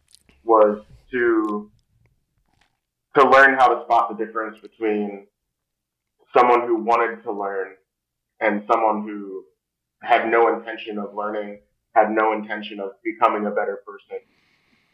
[0.45, 1.71] was to
[3.17, 5.27] to learn how to spot the difference between
[6.37, 7.75] someone who wanted to learn
[8.41, 9.45] and someone who
[10.03, 11.61] had no intention of learning,
[11.95, 14.19] had no intention of becoming a better person,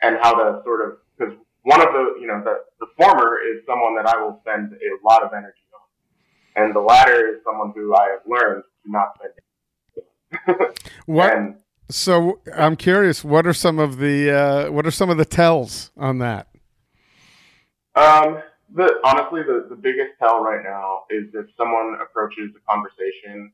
[0.02, 3.64] and how to sort of because one of the, you know, the, the former is
[3.66, 6.64] someone that I will spend a lot of energy on.
[6.64, 10.76] And the latter is someone who I have learned to not spend.
[11.06, 11.36] what?
[11.36, 11.56] And,
[11.88, 15.90] so I'm curious, what are some of the, uh, what are some of the tells
[15.96, 16.48] on that?
[17.94, 18.42] Um,
[18.74, 23.52] the, honestly, the, the biggest tell right now is if someone approaches a conversation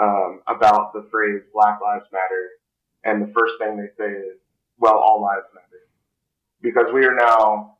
[0.00, 2.48] um, about the phrase Black Lives Matter,
[3.04, 4.38] and the first thing they say is,
[4.78, 5.63] well, all lives matter
[6.64, 7.76] because we are now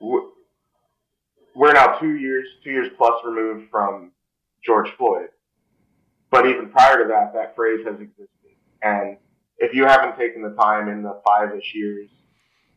[0.00, 4.12] we're now two years two years plus removed from
[4.64, 5.28] George Floyd.
[6.30, 8.28] But even prior to that, that phrase has existed.
[8.82, 9.16] And
[9.58, 12.10] if you haven't taken the time in the five-ish years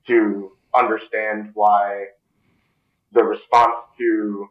[0.08, 2.06] to understand why
[3.12, 4.48] the response to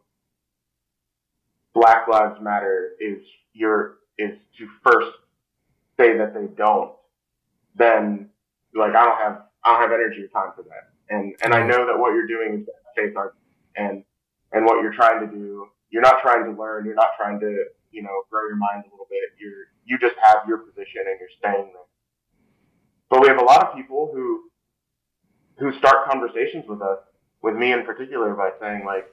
[1.74, 3.18] Black Lives Matter is
[3.52, 5.16] your is to first
[5.98, 6.92] say that they don't,
[7.74, 8.28] then
[8.74, 10.90] like I don't have I don't have energy or time for that.
[11.08, 13.46] And and I know that what you're doing is faith argument,
[13.76, 14.04] and
[14.52, 17.64] and what you're trying to do, you're not trying to learn, you're not trying to
[17.90, 19.20] you know grow your mind a little bit.
[19.38, 21.88] You're you just have your position and you're staying there.
[23.08, 24.44] But we have a lot of people who
[25.58, 27.00] who start conversations with us,
[27.42, 29.06] with me in particular, by saying like,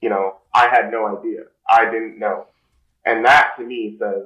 [0.00, 2.46] you know, I had no idea, I didn't know,
[3.04, 4.24] and that to me says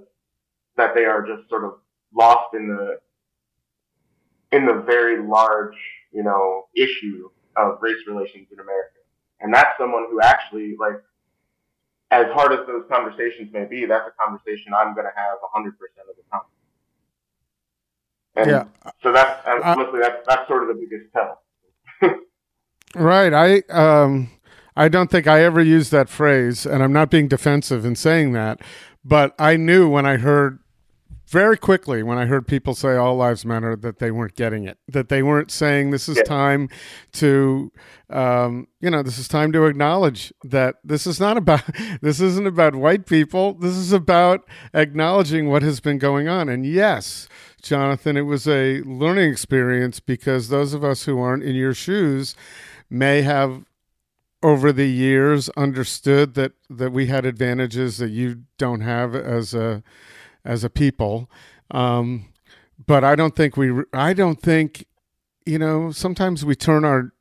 [0.76, 1.74] that they are just sort of
[2.14, 2.98] lost in the
[4.52, 5.76] in the very large,
[6.12, 9.00] you know, issue of race relations in America.
[9.40, 11.02] And that's someone who actually, like,
[12.10, 15.68] as hard as those conversations may be, that's a conversation I'm going to have 100%
[15.68, 16.42] of the time.
[18.36, 18.64] And yeah.
[19.02, 21.42] so that's, honestly, that's, that's sort of the biggest tell.
[22.94, 23.32] right.
[23.32, 24.30] I, um,
[24.76, 28.32] I don't think I ever used that phrase, and I'm not being defensive in saying
[28.32, 28.60] that,
[29.04, 30.60] but I knew when I heard
[31.32, 34.76] very quickly when I heard people say all lives matter that they weren't getting it,
[34.86, 36.68] that they weren't saying this is time
[37.12, 37.72] to,
[38.10, 41.62] um, you know, this is time to acknowledge that this is not about,
[42.02, 43.54] this isn't about white people.
[43.54, 46.50] This is about acknowledging what has been going on.
[46.50, 47.28] And yes,
[47.62, 52.36] Jonathan, it was a learning experience because those of us who aren't in your shoes
[52.90, 53.64] may have
[54.42, 59.82] over the years understood that that we had advantages that you don't have as a
[60.44, 61.30] as a people.
[61.70, 62.26] Um,
[62.86, 63.72] but I don't think we.
[63.92, 64.86] I don't think
[65.46, 65.92] you know.
[65.92, 67.12] Sometimes we turn our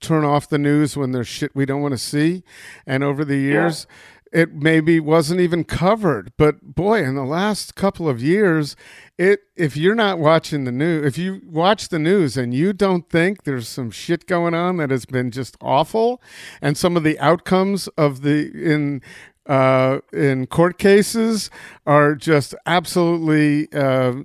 [0.00, 2.42] turn off the news when there's shit we don't want to see.
[2.86, 3.86] And over the years,
[4.32, 6.32] it maybe wasn't even covered.
[6.38, 8.74] But boy, in the last couple of years,
[9.18, 13.08] it if you're not watching the news, if you watch the news and you don't
[13.10, 16.22] think there's some shit going on that has been just awful,
[16.62, 19.02] and some of the outcomes of the in
[19.46, 21.50] uh, in court cases
[21.86, 24.22] are just absolutely uh,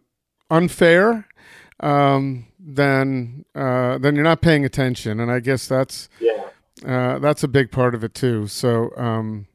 [0.49, 1.27] unfair.
[1.79, 6.49] Um, then uh, then you're not paying attention, and I guess that's Yeah.
[6.85, 8.47] uh, that's a big part of it too.
[8.47, 9.47] So um,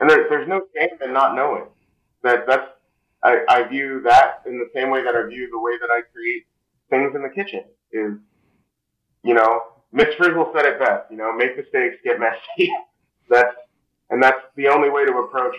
[0.00, 1.64] And there, there's no shame in not knowing.
[2.22, 2.68] That that's
[3.22, 6.02] I, I view that in the same way that I view the way that I
[6.12, 6.44] create
[6.90, 8.12] things in the kitchen is,
[9.22, 10.14] you know, Ms.
[10.18, 11.10] Frizzle said it best.
[11.10, 12.70] You know, make mistakes, get messy.
[13.30, 13.54] that's
[14.10, 15.56] and that's the only way to approach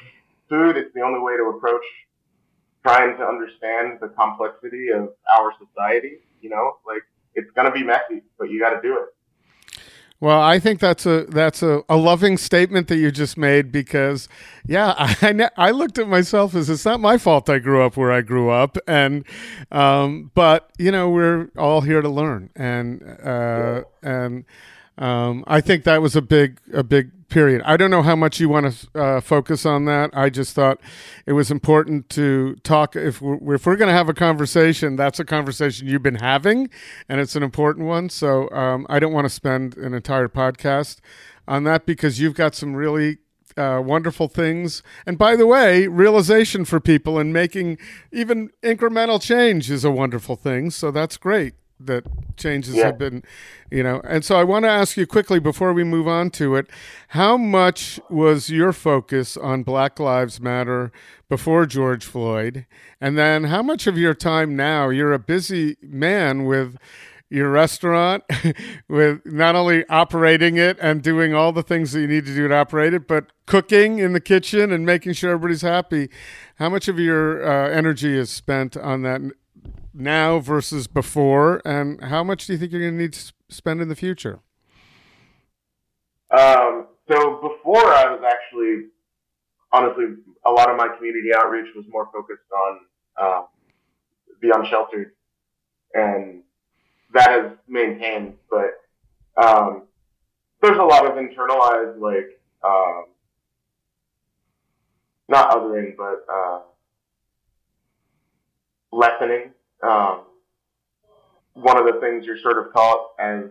[0.49, 0.77] food.
[0.77, 1.83] It's the only way to approach
[2.85, 6.19] trying to understand the complexity of our society.
[6.41, 7.01] You know, like
[7.33, 9.05] it's gonna be messy, but you got to do it.
[10.21, 14.29] Well, I think that's a that's a, a loving statement that you just made because,
[14.65, 18.11] yeah, I I looked at myself as it's not my fault I grew up where
[18.11, 19.25] I grew up, and
[19.71, 24.45] um, but you know we're all here to learn, and uh, and
[24.97, 27.61] um, I think that was a big a big period.
[27.65, 30.11] I don't know how much you want to uh, focus on that.
[30.13, 30.79] I just thought
[31.25, 32.95] it was important to talk.
[32.95, 36.69] If we're, if we're going to have a conversation, that's a conversation you've been having,
[37.09, 38.09] and it's an important one.
[38.09, 40.99] So um, I don't want to spend an entire podcast
[41.47, 43.17] on that because you've got some really
[43.57, 44.83] uh, wonderful things.
[45.05, 47.77] And by the way, realization for people and making
[48.11, 50.71] even incremental change is a wonderful thing.
[50.71, 52.05] So that's great that
[52.37, 52.85] changes Yeah.
[52.87, 53.23] have been,
[53.69, 54.01] you know.
[54.03, 56.67] And so I want to ask you quickly before we move on to it,
[57.09, 60.91] how much was your focus on Black Lives Matter
[61.29, 62.65] before George Floyd?
[63.01, 66.77] And then how much of your time now, you're a busy man with
[67.29, 68.23] your restaurant
[68.87, 72.47] with not only operating it and doing all the things that you need to do
[72.47, 76.07] to operate it, but cooking in the kitchen and making sure everybody's happy.
[76.57, 79.21] How much of your uh, energy is spent on that
[79.95, 81.61] now versus before?
[81.65, 84.39] And how much do you think you're going to need to spend in the future?
[86.31, 88.87] Um, so before I was actually,
[89.71, 90.05] honestly,
[90.45, 92.79] a lot of my community outreach was more focused on
[93.17, 93.41] uh,
[94.41, 95.11] the unsheltered,
[95.93, 96.41] and
[97.13, 98.35] that has maintained.
[98.49, 99.83] But um,
[100.61, 103.05] there's a lot of internalized, like, um,
[105.27, 106.59] not othering, but uh,
[108.91, 109.51] lessening.
[109.85, 110.23] Um,
[111.53, 113.45] one of the things you're sort of taught as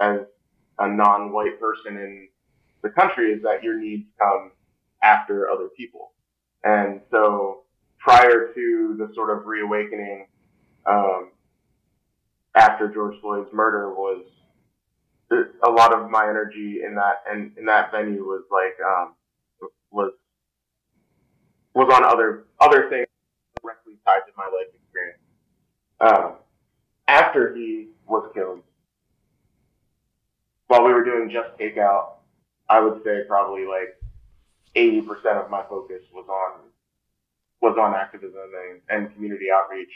[0.00, 0.20] as
[0.78, 2.28] a non-white person in
[2.82, 4.52] the country is that your needs come
[5.02, 6.12] after other people.
[6.64, 7.62] And so
[7.98, 10.26] prior to the sort of reawakening
[10.86, 11.30] um,
[12.54, 14.24] after George Floyd's murder was
[15.62, 19.14] a lot of my energy in that and in that venue was like um,
[19.90, 20.12] was
[21.74, 23.06] was on other other things
[23.62, 24.79] directly tied to my life.
[26.00, 26.34] Um,
[27.06, 28.60] after he was killed,
[30.68, 32.12] while we were doing just takeout,
[32.68, 33.96] I would say probably like
[34.76, 36.60] eighty percent of my focus was on
[37.60, 39.92] was on activism and, and community outreach.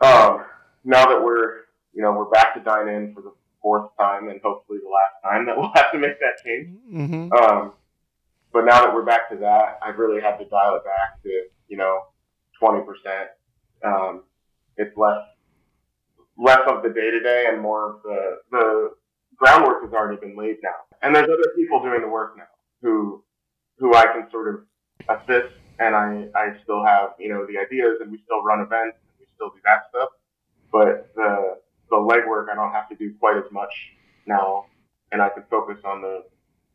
[0.00, 0.44] And um,
[0.84, 4.40] now that we're you know we're back to dine in for the fourth time and
[4.42, 6.76] hopefully the last time that we'll have to make that change.
[6.92, 7.32] Mm-hmm.
[7.32, 7.72] Um,
[8.52, 11.28] but now that we're back to that, I've really had to dial it back to
[11.68, 12.06] you know
[12.58, 13.28] twenty percent.
[13.84, 14.22] Um,
[14.76, 15.20] it's less
[16.38, 18.90] less of the day to day and more of the the
[19.36, 20.76] groundwork has already been laid now.
[21.02, 22.44] And there's other people doing the work now
[22.80, 23.22] who
[23.78, 24.60] who I can sort of
[25.08, 28.98] assist and I, I still have, you know, the ideas and we still run events
[29.02, 30.10] and we still do that stuff.
[30.70, 31.58] But the
[31.90, 33.72] the legwork I don't have to do quite as much
[34.26, 34.66] now
[35.10, 36.24] and I can focus on the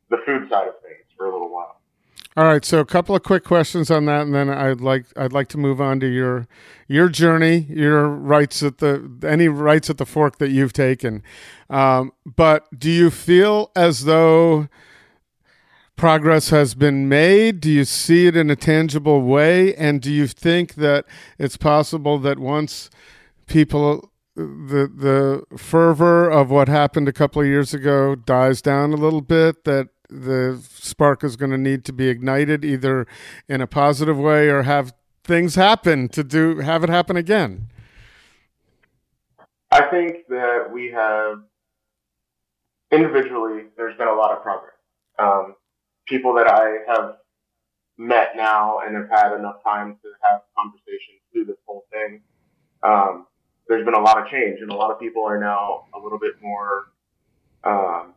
[0.09, 1.76] the food side of things for a little while.
[2.37, 5.33] All right, so a couple of quick questions on that, and then I'd like I'd
[5.33, 6.47] like to move on to your
[6.87, 11.23] your journey, your rights at the any rights at the fork that you've taken.
[11.67, 14.67] Um, but do you feel as though
[15.95, 17.59] progress has been made?
[17.59, 21.05] Do you see it in a tangible way, and do you think that
[21.39, 22.91] it's possible that once
[23.47, 28.97] people the the fervor of what happened a couple of years ago dies down a
[28.97, 33.05] little bit that the spark is going to need to be ignited either
[33.47, 34.93] in a positive way or have
[35.23, 37.67] things happen to do have it happen again
[39.71, 41.41] I think that we have
[42.91, 43.65] individually.
[43.75, 44.73] There's been a lot of progress.
[45.19, 45.55] Um,
[46.07, 47.17] people that I have
[47.97, 52.21] met now and have had enough time to have conversations through this whole thing.
[52.83, 53.27] Um,
[53.67, 56.19] there's been a lot of change, and a lot of people are now a little
[56.19, 56.85] bit more
[57.65, 58.13] um,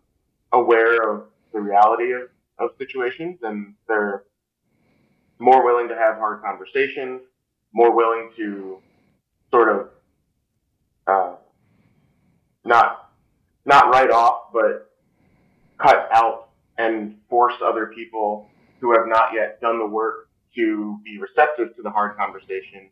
[0.53, 2.23] aware of the reality of,
[2.59, 4.25] of situations and they're
[5.39, 7.23] more willing to have hard conversations,
[7.73, 8.79] more willing to
[9.51, 9.89] sort of
[11.07, 11.35] uh,
[12.65, 13.11] not
[13.65, 14.91] not write off, but
[15.79, 18.49] cut out and force other people
[18.81, 22.91] who have not yet done the work to be receptive to the hard conversation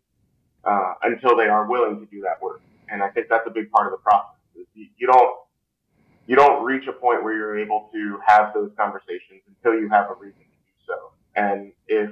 [0.64, 2.60] uh, until they are willing to do that work.
[2.90, 4.36] And I think that's a big part of the process.
[4.74, 5.36] You don't
[6.28, 10.10] you don't reach a point where you're able to have those conversations until you have
[10.10, 11.12] a reason to do so.
[11.34, 12.10] And if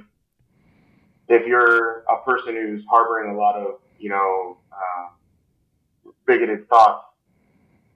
[1.29, 7.05] if you're a person who's harboring a lot of you know uh, bigoted thoughts,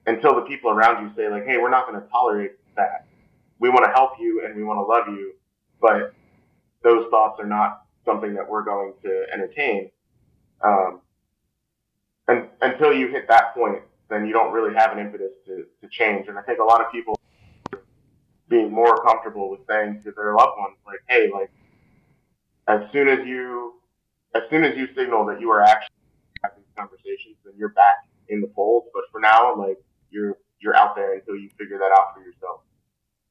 [0.06, 3.08] until the people around you say like, "Hey, we're not going to tolerate that.
[3.58, 5.34] We want to help you and we want to love you,
[5.80, 6.14] but
[6.84, 9.90] those thoughts are not something that we're going to entertain."
[10.62, 11.00] Um,
[12.28, 13.82] and until you hit that point,
[14.12, 16.28] then you don't really have an impetus to, to change.
[16.28, 17.18] And I think a lot of people
[18.48, 21.50] being more comfortable with saying to their loved ones, like, hey, like,
[22.68, 23.74] as soon as you,
[24.34, 25.96] as soon as you signal that you are actually
[26.44, 27.96] having conversations, then you're back
[28.28, 28.84] in the fold.
[28.92, 29.78] But for now, like,
[30.10, 32.60] you're, you're out there until you figure that out for yourself.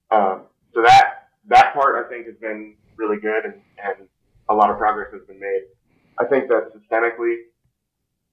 [0.10, 3.54] Um, so that, that part I think has been really good and,
[3.84, 4.08] and
[4.50, 5.64] a lot of progress has been made.
[6.20, 7.36] I think that systemically,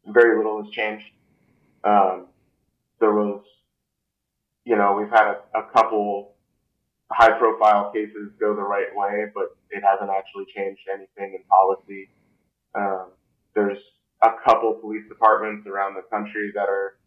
[0.06, 1.04] very little has changed.
[1.84, 2.26] Um,
[3.00, 3.42] there was,
[4.64, 6.34] you know, we've had a, a couple
[7.10, 12.10] high profile cases go the right way, but it hasn't actually changed anything in policy.
[12.74, 13.08] Um,
[13.54, 13.78] there's
[14.22, 16.98] a couple police departments around the country that are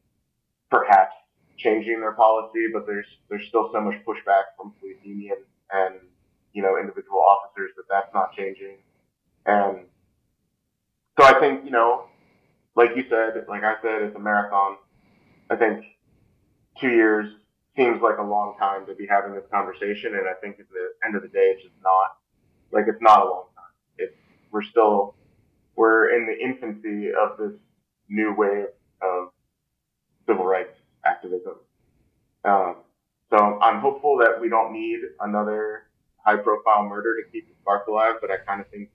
[0.70, 1.14] perhaps
[1.58, 5.38] changing their policy, but there's there's still so much pushback from police union
[5.72, 5.96] and
[6.54, 8.78] you know individual officers that that's not changing.
[9.46, 9.86] And
[11.20, 12.06] so I think you know,
[12.76, 14.78] like you said, like I said, it's a marathon.
[15.52, 15.84] I think
[16.80, 17.30] two years
[17.76, 21.06] seems like a long time to be having this conversation, and I think at the
[21.06, 22.16] end of the day, it's just not.
[22.72, 23.74] Like it's not a long time.
[23.98, 24.16] It's
[24.50, 25.14] we're still
[25.76, 27.60] we're in the infancy of this
[28.08, 28.68] new wave
[29.02, 29.32] of
[30.26, 31.56] civil rights activism.
[32.46, 32.78] Um,
[33.30, 35.84] so I'm hopeful that we don't need another
[36.26, 38.90] high-profile murder to keep the spark alive, but I kind of think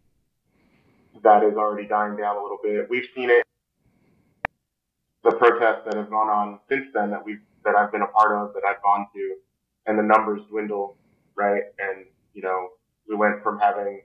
[1.22, 2.88] that is already dying down a little bit.
[2.88, 3.44] We've seen it
[5.26, 8.30] the protests that have gone on since then that we've that I've been a part
[8.32, 9.34] of, that I've gone to,
[9.86, 10.96] and the numbers dwindle,
[11.34, 11.62] right?
[11.80, 12.68] And you know,
[13.08, 14.02] we went from having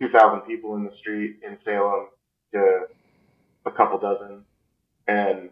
[0.00, 2.06] 2,000 people in the street in Salem
[2.54, 2.86] to
[3.66, 4.44] a couple dozen,
[5.06, 5.50] and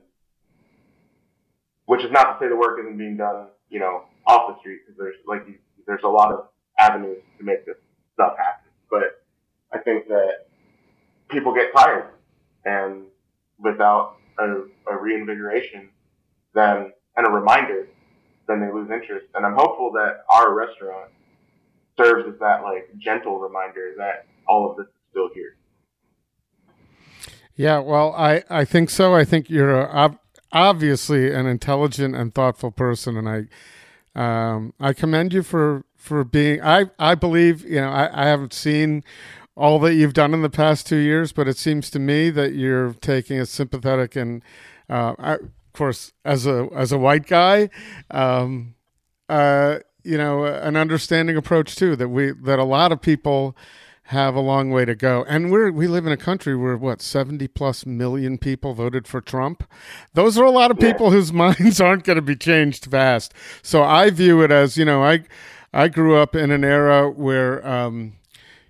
[1.84, 4.80] which is not to say the work isn't being done, you know, off the street
[4.86, 5.42] because there's like
[5.86, 6.46] there's a lot of
[6.78, 7.76] avenues to make this
[8.14, 8.70] stuff happen.
[8.90, 9.22] But
[9.72, 10.46] I think that
[11.28, 12.08] people get tired,
[12.64, 13.02] and
[13.58, 15.88] without a, a reinvigoration,
[16.54, 17.88] then and a reminder,
[18.46, 19.26] then they lose interest.
[19.34, 21.10] And I'm hopeful that our restaurant
[21.96, 25.56] serves as that like gentle reminder that all of this is still here.
[27.56, 29.14] Yeah, well, I, I think so.
[29.14, 30.18] I think you're a,
[30.52, 33.46] obviously an intelligent and thoughtful person, and I
[34.14, 36.62] um, I commend you for for being.
[36.62, 39.04] I I believe you know I, I haven't seen
[39.56, 42.54] all that you've done in the past two years, but it seems to me that
[42.54, 44.42] you're taking a sympathetic and,
[44.90, 47.70] uh, I, of course, as a as a white guy,
[48.10, 48.74] um,
[49.28, 51.96] uh, you know, an understanding approach too.
[51.96, 53.56] That we that a lot of people
[54.04, 57.02] have a long way to go, and we're we live in a country where what
[57.02, 59.64] seventy plus million people voted for Trump.
[60.14, 63.34] Those are a lot of people whose minds aren't going to be changed fast.
[63.62, 65.24] So I view it as you know I.
[65.72, 68.14] I grew up in an era where, um,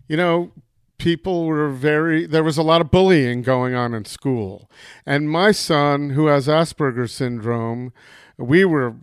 [0.08, 0.50] you know,
[0.98, 4.70] people were very there was a lot of bullying going on in school.
[5.04, 7.92] And my son who has asperger's syndrome
[8.38, 8.94] we were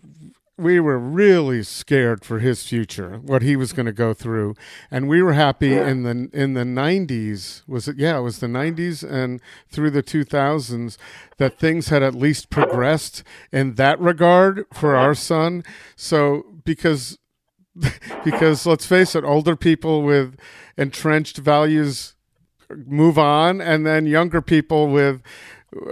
[0.57, 4.53] we were really scared for his future what he was going to go through.
[4.91, 8.47] And we were happy in the in the 90s was it yeah it was the
[8.47, 10.97] 90s and through the 2000s
[11.37, 15.63] that things had at least progressed in that regard for our son.
[15.95, 17.17] So because
[18.23, 20.37] because let's face it older people with
[20.77, 22.15] entrenched values
[22.69, 25.21] move on, and then younger people with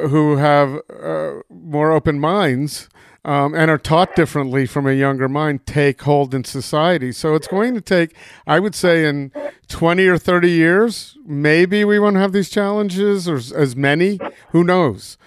[0.09, 2.87] who have uh, more open minds
[3.23, 7.11] um, and are taught differently from a younger mind take hold in society.
[7.11, 8.15] So it's going to take,
[8.47, 9.31] I would say, in
[9.67, 14.19] 20 or 30 years, maybe we won't have these challenges or as many.
[14.49, 15.17] Who knows?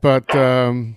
[0.00, 0.96] But um,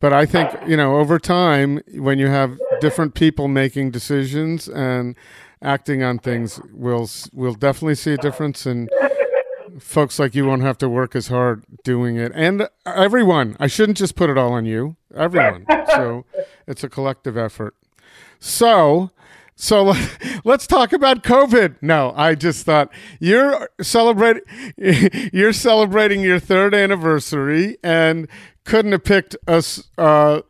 [0.00, 5.16] but I think you know over time when you have different people making decisions and
[5.62, 8.66] acting on things, we'll we'll definitely see a difference.
[8.66, 8.88] And
[9.78, 13.56] folks like you won't have to work as hard doing it, and everyone.
[13.60, 14.96] I shouldn't just put it all on you.
[15.14, 15.66] Everyone.
[15.88, 16.24] so
[16.66, 17.74] it's a collective effort.
[18.38, 19.10] So.
[19.60, 19.92] So
[20.44, 21.78] let's talk about COVID.
[21.82, 24.44] No, I just thought you're celebrating
[25.32, 28.28] you're celebrating your third anniversary and
[28.62, 30.42] couldn't have picked us uh,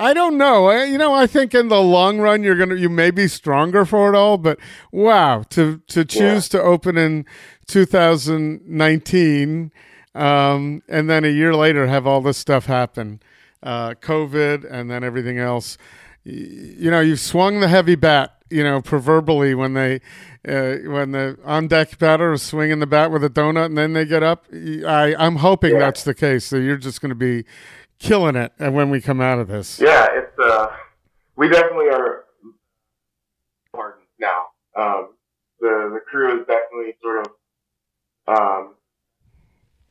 [0.00, 0.70] I don't know.
[0.82, 4.10] You know, I think in the long run you're gonna you may be stronger for
[4.12, 4.58] it all, but
[4.90, 6.60] wow, to to choose yeah.
[6.60, 7.26] to open in
[7.66, 9.72] 2019,
[10.14, 13.20] um, and then a year later have all this stuff happen,
[13.62, 15.76] uh, COVID, and then everything else.
[16.24, 18.36] You know, you've swung the heavy bat.
[18.52, 20.00] You know, proverbially when they
[20.48, 23.92] uh, when the on deck batter is swinging the bat with a donut, and then
[23.92, 24.46] they get up.
[24.52, 25.78] I I'm hoping yeah.
[25.78, 26.46] that's the case.
[26.46, 27.44] So you're just going to be
[28.00, 29.78] killing it and when we come out of this.
[29.80, 30.68] Yeah, it's uh,
[31.36, 32.24] we definitely are
[33.74, 34.46] hardened now.
[34.76, 35.10] Um,
[35.60, 37.32] the the crew is definitely sort of
[38.26, 38.74] um,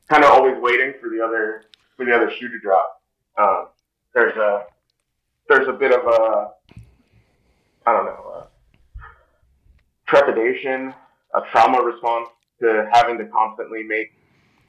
[0.09, 1.63] kind of always waiting for the other
[1.95, 3.01] for the other shoe to drop.
[3.37, 3.67] Um,
[4.13, 4.65] there's a
[5.47, 6.49] there's a bit of a
[7.85, 8.29] I don't know
[10.09, 10.93] trepidation,
[11.35, 12.29] a trauma response
[12.61, 14.11] to having to constantly make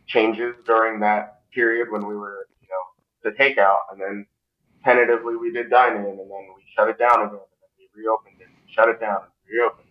[0.06, 2.46] changes during that period when we were
[3.24, 4.26] to takeout, and then
[4.84, 8.02] tentatively we did dine in, and then we shut it down again, and then we
[8.02, 9.86] reopened it, shut it down, and reopened.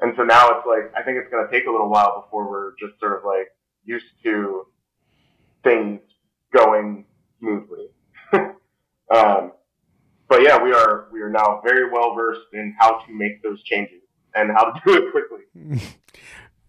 [0.00, 2.50] And so now it's like I think it's going to take a little while before
[2.50, 3.48] we're just sort of like
[3.84, 4.66] used to
[5.62, 6.00] things
[6.52, 7.06] going
[7.38, 7.86] smoothly.
[9.14, 9.52] um,
[10.28, 13.62] but yeah, we are we are now very well versed in how to make those
[13.62, 14.02] changes
[14.34, 15.82] and how to do it quickly.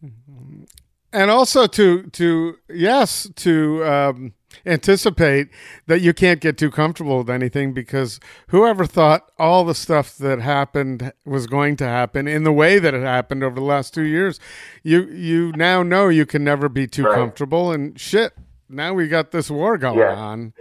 [1.13, 4.33] and also to to yes to um,
[4.65, 5.49] anticipate
[5.87, 10.39] that you can't get too comfortable with anything because whoever thought all the stuff that
[10.39, 14.03] happened was going to happen in the way that it happened over the last two
[14.03, 14.39] years,
[14.83, 17.15] you you now know you can never be too right.
[17.15, 18.33] comfortable and shit.
[18.69, 20.15] Now we got this war going yeah.
[20.15, 20.53] on,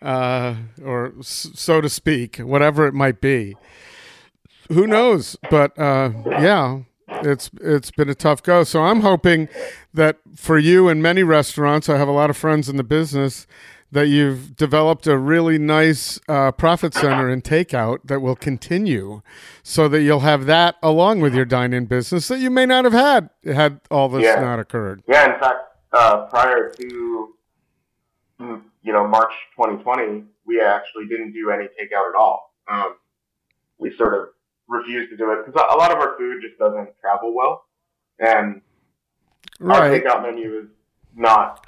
[0.00, 3.56] uh, or so to speak, whatever it might be.
[4.70, 5.36] Who knows?
[5.50, 6.80] But uh, yeah,
[7.22, 8.64] it's it's been a tough go.
[8.64, 9.48] So I'm hoping
[9.94, 13.46] that for you and many restaurants, I have a lot of friends in the business
[13.90, 19.22] that you've developed a really nice uh, profit center and takeout that will continue,
[19.62, 22.92] so that you'll have that along with your dine-in business that you may not have
[22.92, 24.40] had had all this yeah.
[24.40, 25.02] not occurred.
[25.08, 25.60] Yeah, in fact,
[25.92, 27.34] uh, prior to
[28.40, 32.54] you know March 2020, we actually didn't do any takeout at all.
[32.68, 32.96] Um,
[33.78, 34.28] we sort of
[34.68, 37.64] refuse to do it because a lot of our food just doesn't travel well,
[38.18, 38.60] and
[39.58, 39.82] right.
[39.82, 40.68] our takeout menu is
[41.16, 41.66] not.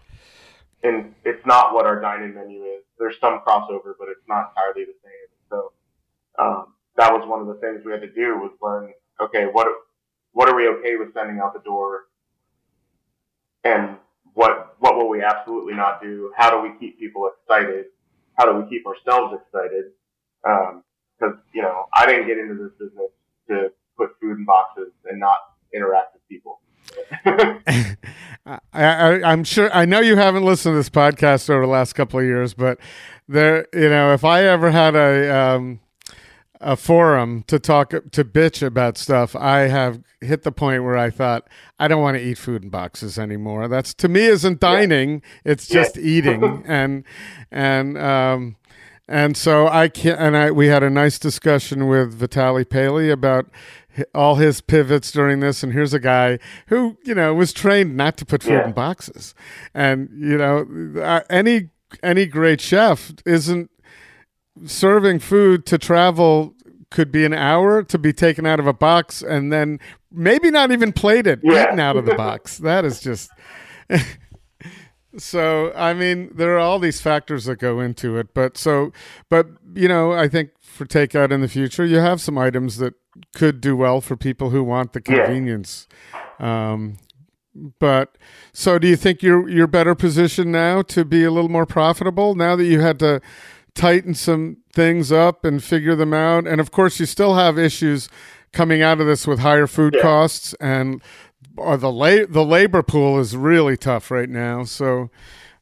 [0.82, 2.82] And it's not what our dining menu is.
[2.98, 5.28] There's some crossover, but it's not entirely the same.
[5.50, 5.72] So
[6.38, 8.92] um, that was one of the things we had to do was learn.
[9.20, 9.66] Okay, what
[10.32, 12.04] what are we okay with sending out the door,
[13.64, 13.96] and
[14.34, 16.32] what what will we absolutely not do?
[16.36, 17.86] How do we keep people excited?
[18.34, 19.92] How do we keep ourselves excited?
[20.48, 20.82] Um,
[21.20, 23.10] because you know I didn't get into this business
[23.48, 25.38] to put food in boxes and not
[25.74, 26.60] interact with people.
[28.72, 32.18] I, am sure I know you haven't listened to this podcast over the last couple
[32.18, 32.78] of years, but
[33.28, 35.80] there, you know, if I ever had a um,
[36.60, 41.10] a forum to talk to bitch about stuff, I have hit the point where I
[41.10, 41.48] thought
[41.78, 43.68] I don't want to eat food in boxes anymore.
[43.68, 45.52] That's to me isn't dining; yeah.
[45.52, 46.02] it's just yeah.
[46.02, 47.04] eating and
[47.52, 48.56] and um,
[49.10, 53.50] and so I can and I we had a nice discussion with Vitaly Paley about
[54.14, 56.38] all his pivots during this and here's a guy
[56.68, 58.66] who you know was trained not to put food yeah.
[58.66, 59.34] in boxes
[59.74, 61.70] and you know any
[62.02, 63.68] any great chef isn't
[64.64, 66.54] serving food to travel
[66.90, 69.80] could be an hour to be taken out of a box and then
[70.12, 71.64] maybe not even plated yeah.
[71.64, 73.30] eaten out of the box that is just
[75.16, 78.92] So, I mean, there are all these factors that go into it, but so,
[79.28, 82.94] but you know, I think for takeout in the future, you have some items that
[83.34, 85.88] could do well for people who want the convenience.
[86.38, 86.72] Yeah.
[86.72, 86.98] Um,
[87.80, 88.16] but
[88.52, 92.36] so, do you think you're you're better positioned now to be a little more profitable
[92.36, 93.20] now that you had to
[93.74, 96.46] tighten some things up and figure them out?
[96.46, 98.08] And of course, you still have issues
[98.52, 100.02] coming out of this with higher food yeah.
[100.02, 101.02] costs and
[101.56, 104.64] or the la- the labor pool is really tough right now.
[104.64, 105.10] So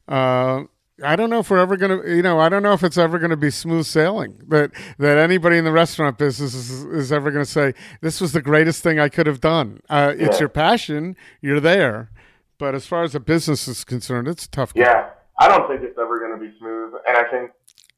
[0.07, 0.63] uh,
[1.03, 2.97] I don't know if we're ever going to, you know, I don't know if it's
[2.97, 4.41] ever going to be smooth sailing.
[4.47, 8.33] That that anybody in the restaurant business is, is ever going to say this was
[8.33, 9.81] the greatest thing I could have done.
[9.89, 10.25] Uh, yeah.
[10.27, 12.11] It's your passion, you're there,
[12.57, 14.71] but as far as the business is concerned, it's tough.
[14.75, 15.09] Yeah,
[15.39, 17.51] I don't think it's ever going to be smooth, and I think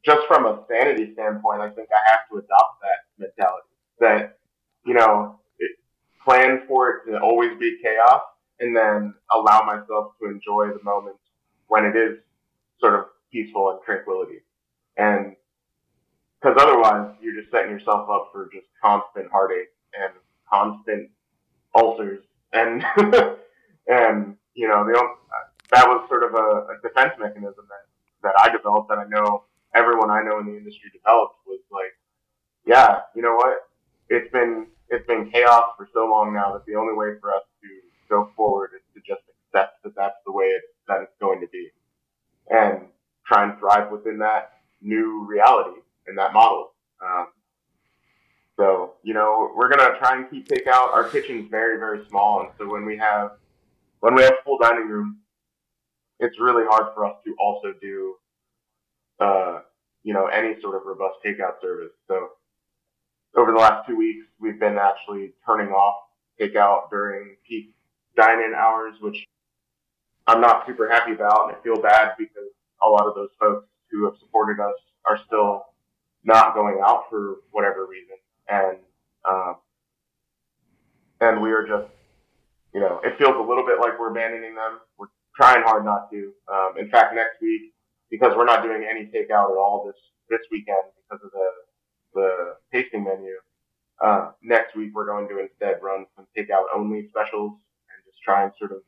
[0.05, 3.67] just from a sanity standpoint, I think I have to adopt that mentality
[3.99, 4.37] that
[4.85, 5.39] you know
[6.23, 8.21] plan for it to always be chaos
[8.59, 11.15] and then allow myself to enjoy the moment
[11.67, 12.19] when it is
[12.79, 14.39] sort of peaceful and tranquility.
[14.97, 15.35] And
[16.39, 20.13] because otherwise you're just setting yourself up for just constant heartache and
[20.51, 21.09] constant
[21.75, 22.83] ulcers and
[23.87, 24.99] and you know the
[25.71, 27.85] that was sort of a, a defense mechanism that
[28.23, 31.95] that I developed that I know everyone I know in the industry developed was like,
[32.65, 33.59] yeah, you know what?
[34.09, 37.43] It's been it's been chaos for so long now that the only way for us
[37.61, 37.67] to
[38.09, 41.47] go forward is to just accept that that's the way it, that it's going to
[41.47, 41.69] be,
[42.49, 42.87] and
[43.25, 46.73] try and thrive within that new reality and that model.
[47.03, 47.27] Um,
[48.57, 50.93] so you know we're gonna try and keep takeout.
[50.93, 53.31] Our kitchen's very very small, and so when we have
[54.01, 55.19] when we have full dining room,
[56.19, 58.15] it's really hard for us to also do
[59.21, 59.59] uh,
[60.03, 61.93] you know, any sort of robust takeout service.
[62.07, 62.29] So
[63.35, 66.03] over the last two weeks, we've been actually turning off
[66.39, 67.73] takeout during peak
[68.17, 69.25] dine-in hours, which
[70.27, 72.49] I'm not super happy about, and I feel bad because
[72.83, 74.75] a lot of those folks who have supported us
[75.07, 75.65] are still
[76.23, 78.17] not going out for whatever reason,
[78.47, 78.77] and
[79.27, 79.55] um,
[81.19, 81.87] and we are just,
[82.73, 84.79] you know, it feels a little bit like we're abandoning them.
[84.97, 86.31] We're trying hard not to.
[86.51, 87.73] Um, in fact, next week
[88.09, 89.95] because we're not doing any takeout at all this
[90.29, 91.47] this weekend because of the
[92.13, 93.35] the tasting menu.
[94.03, 98.43] Uh, next week we're going to instead run some takeout only specials and just try
[98.43, 98.79] and sort of,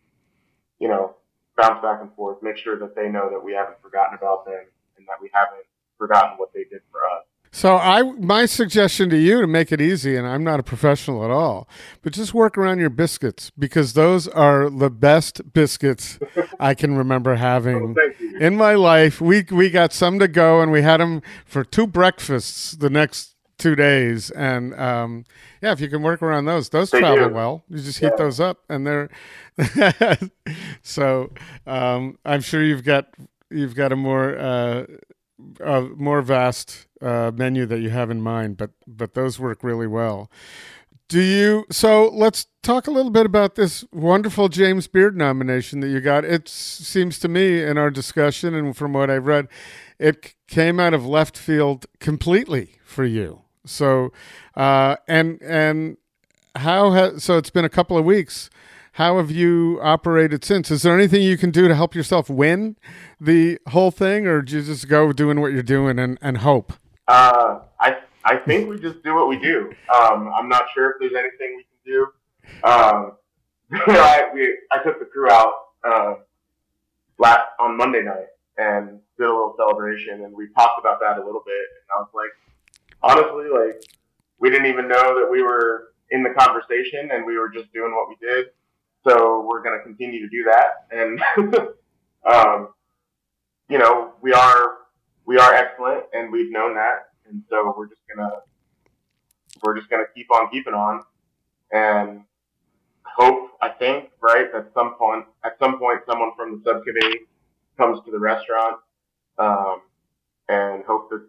[0.79, 1.15] you know,
[1.55, 4.65] bounce back and forth, make sure that they know that we haven't forgotten about them
[4.97, 5.65] and that we haven't
[5.97, 7.25] forgotten what they did for us.
[7.55, 11.23] So I my suggestion to you to make it easy, and I'm not a professional
[11.23, 11.69] at all,
[12.01, 16.17] but just work around your biscuits because those are the best biscuits
[16.59, 19.21] I can remember having oh, in my life.
[19.21, 23.35] We we got some to go, and we had them for two breakfasts the next
[23.59, 24.31] two days.
[24.31, 25.23] And um,
[25.61, 27.35] yeah, if you can work around those, those they travel do.
[27.35, 27.63] well.
[27.69, 28.17] You just heat yeah.
[28.17, 29.09] those up, and they're
[30.81, 31.31] so.
[31.67, 33.09] Um, I'm sure you've got
[33.51, 34.85] you've got a more uh,
[35.59, 39.87] a more vast uh, menu that you have in mind, but but those work really
[39.87, 40.31] well.
[41.09, 41.65] Do you?
[41.69, 46.25] So let's talk a little bit about this wonderful James Beard nomination that you got.
[46.25, 49.47] It seems to me, in our discussion and from what I've read,
[49.99, 53.41] it came out of left field completely for you.
[53.65, 54.11] So,
[54.55, 55.97] uh, and and
[56.55, 58.49] how has so it's been a couple of weeks.
[58.93, 60.69] How have you operated since?
[60.69, 62.75] Is there anything you can do to help yourself win
[63.19, 66.73] the whole thing, or do you just go doing what you're doing and, and hope?
[67.07, 69.71] Uh, I I think we just do what we do.
[69.93, 72.07] Um, I'm not sure if there's anything we can do.
[72.63, 73.11] Um,
[73.73, 76.15] I, we, I took the crew out uh,
[77.19, 78.27] last on Monday night
[78.57, 81.55] and did a little celebration, and we talked about that a little bit.
[81.55, 82.31] And I was like,
[83.01, 83.83] honestly, like
[84.39, 87.93] we didn't even know that we were in the conversation, and we were just doing
[87.93, 88.47] what we did.
[89.07, 90.87] So we're going to continue to do that.
[90.91, 91.21] And,
[92.33, 92.69] um,
[93.69, 94.77] you know, we are,
[95.25, 97.09] we are excellent and we've known that.
[97.27, 98.37] And so we're just going to,
[99.63, 101.01] we're just to keep on keeping on
[101.71, 102.23] and
[103.03, 107.21] hope, I think, right, at some point, at some point, someone from the subcommittee
[107.77, 108.77] comes to the restaurant,
[109.37, 109.81] um,
[110.49, 111.25] and hope that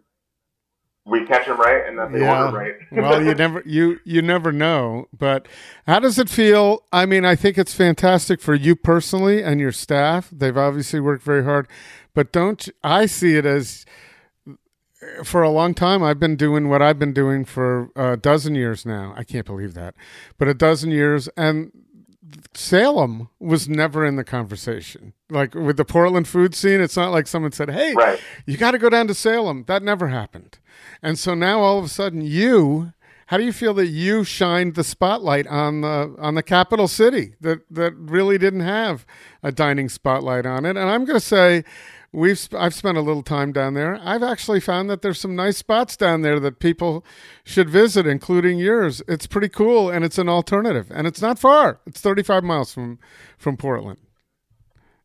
[1.05, 2.45] we catch them right and that they yeah.
[2.45, 2.73] order right.
[2.91, 5.07] well, you never you you never know.
[5.17, 5.47] But
[5.85, 6.83] how does it feel?
[6.91, 10.29] I mean, I think it's fantastic for you personally and your staff.
[10.31, 11.67] They've obviously worked very hard.
[12.15, 13.85] But don't I see it as
[15.23, 18.85] for a long time I've been doing what I've been doing for a dozen years
[18.85, 19.13] now.
[19.15, 19.93] I can't believe that.
[20.39, 21.71] But a dozen years and
[22.55, 25.13] Salem was never in the conversation.
[25.29, 28.19] Like with the Portland food scene, it's not like someone said, "Hey, right.
[28.47, 30.57] you got to go down to Salem." That never happened.
[31.03, 32.93] And so now all of a sudden you
[33.27, 37.35] how do you feel that you shined the spotlight on the on the capital city
[37.41, 39.05] that that really didn't have
[39.41, 40.77] a dining spotlight on it?
[40.77, 41.63] And I'm going to say
[42.15, 43.99] we've I've spent a little time down there.
[44.01, 47.05] I've actually found that there's some nice spots down there that people
[47.43, 49.01] should visit, including yours.
[49.07, 51.79] It's pretty cool, and it's an alternative, and it's not far.
[51.85, 52.99] It's 35 miles from
[53.37, 53.99] from Portland.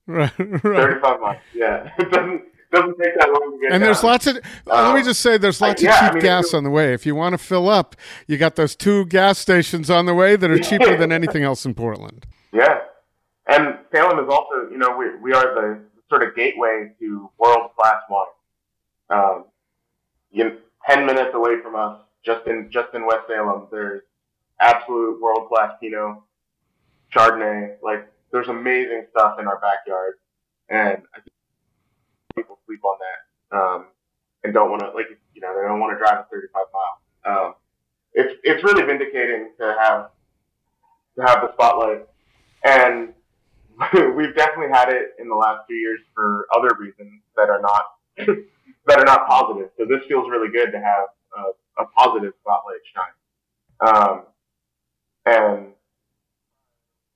[0.07, 0.63] Right, right.
[0.63, 1.37] 35 miles.
[1.55, 2.43] Yeah, it doesn't
[2.73, 3.69] doesn't take that long to get.
[3.69, 3.73] There.
[3.75, 3.81] And down.
[3.81, 4.37] there's lots of.
[4.37, 6.71] Um, let me just say, there's lots yeah, of cheap I mean, gas on the
[6.71, 6.93] way.
[6.95, 7.95] If you want to fill up,
[8.27, 11.65] you got those two gas stations on the way that are cheaper than anything else
[11.65, 12.27] in Portland.
[12.53, 12.81] Yeah,
[13.47, 15.81] and Salem is also, you know, we we are the
[16.11, 18.27] sort of gateway to world class wine.
[19.09, 19.45] Um,
[20.31, 20.57] you know,
[20.87, 24.03] ten minutes away from us, just in just in West Salem, there's
[24.61, 26.19] absolute world class Pinot,
[27.15, 27.77] Chardonnay.
[27.83, 30.15] Like there's amazing stuff in our backyard,
[30.69, 31.35] and I think
[32.37, 33.87] people sleep on that um,
[34.45, 37.37] and don't want to like you know they don't want to drive a 35 mile.
[37.37, 37.55] Um,
[38.15, 40.11] it's it's really vindicating to have
[41.17, 42.07] to have the spotlight,
[42.65, 43.15] and
[44.17, 47.83] we've definitely had it in the last few years for other reasons that are not
[48.87, 49.71] that are not positive.
[49.79, 51.07] So this feels really good to have
[51.37, 53.97] a, a positive spotlight shine.
[53.97, 54.23] Um,
[55.25, 55.67] and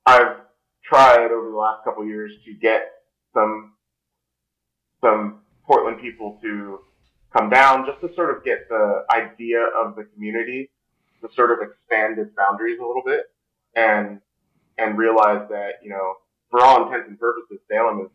[0.06, 0.36] I've
[0.84, 2.92] tried over the last couple years to get
[3.34, 3.72] some
[5.02, 6.80] some Portland people to
[7.36, 10.70] come down just to sort of get the idea of the community
[11.20, 13.24] to sort of expand its boundaries a little bit
[13.74, 14.20] and
[14.78, 16.14] and realize that you know
[16.54, 18.10] for all intents and purposes Salem is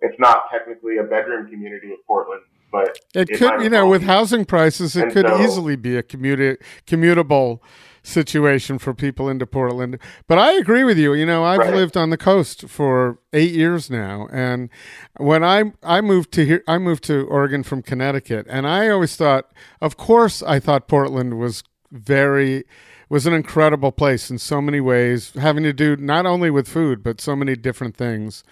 [0.00, 2.42] it's not technically a bedroom community of Portland
[2.72, 6.02] but it, it could you know with housing prices it could so, easily be a
[6.02, 7.60] commuta- commutable
[8.02, 9.98] situation for people into Portland.
[10.26, 11.12] But I agree with you.
[11.12, 11.74] You know, I've right.
[11.74, 14.70] lived on the coast for eight years now, and
[15.18, 19.16] when I I moved to here, I moved to Oregon from Connecticut, and I always
[19.16, 19.52] thought,
[19.82, 22.64] of course, I thought Portland was very
[23.10, 27.02] was an incredible place in so many ways, having to do not only with food
[27.02, 28.42] but so many different things.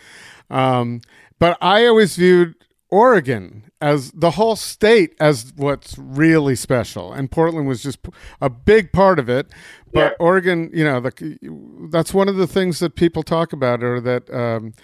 [0.50, 1.00] Um,
[1.38, 2.54] but I always viewed
[2.90, 8.00] Oregon as the whole state as what's really special, and Portland was just
[8.40, 9.46] a big part of it.
[9.92, 10.10] But yeah.
[10.18, 11.38] Oregon, you know, the,
[11.90, 14.74] that's one of the things that people talk about, or that um,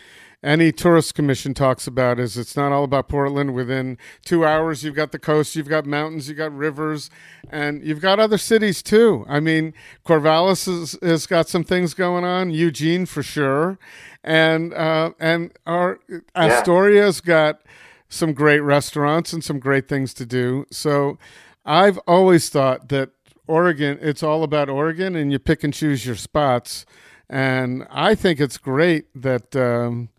[0.45, 3.55] any tourist commission talks about, is it's not all about Portland.
[3.55, 7.11] Within two hours, you've got the coast, you've got mountains, you've got rivers,
[7.51, 9.24] and you've got other cities too.
[9.28, 9.74] I mean,
[10.07, 13.78] Corvallis has, has got some things going on, Eugene for sure,
[14.22, 15.99] and uh, and our
[16.36, 17.62] Astoria's got
[18.09, 20.66] some great restaurants and some great things to do.
[20.70, 21.18] So
[21.64, 23.11] I've always thought that
[23.47, 26.86] Oregon, it's all about Oregon and you pick and choose your spots.
[27.28, 30.11] And I think it's great that um,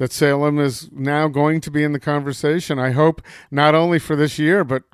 [0.00, 2.78] that Salem is now going to be in the conversation.
[2.78, 3.20] I hope
[3.50, 4.84] not only for this year, but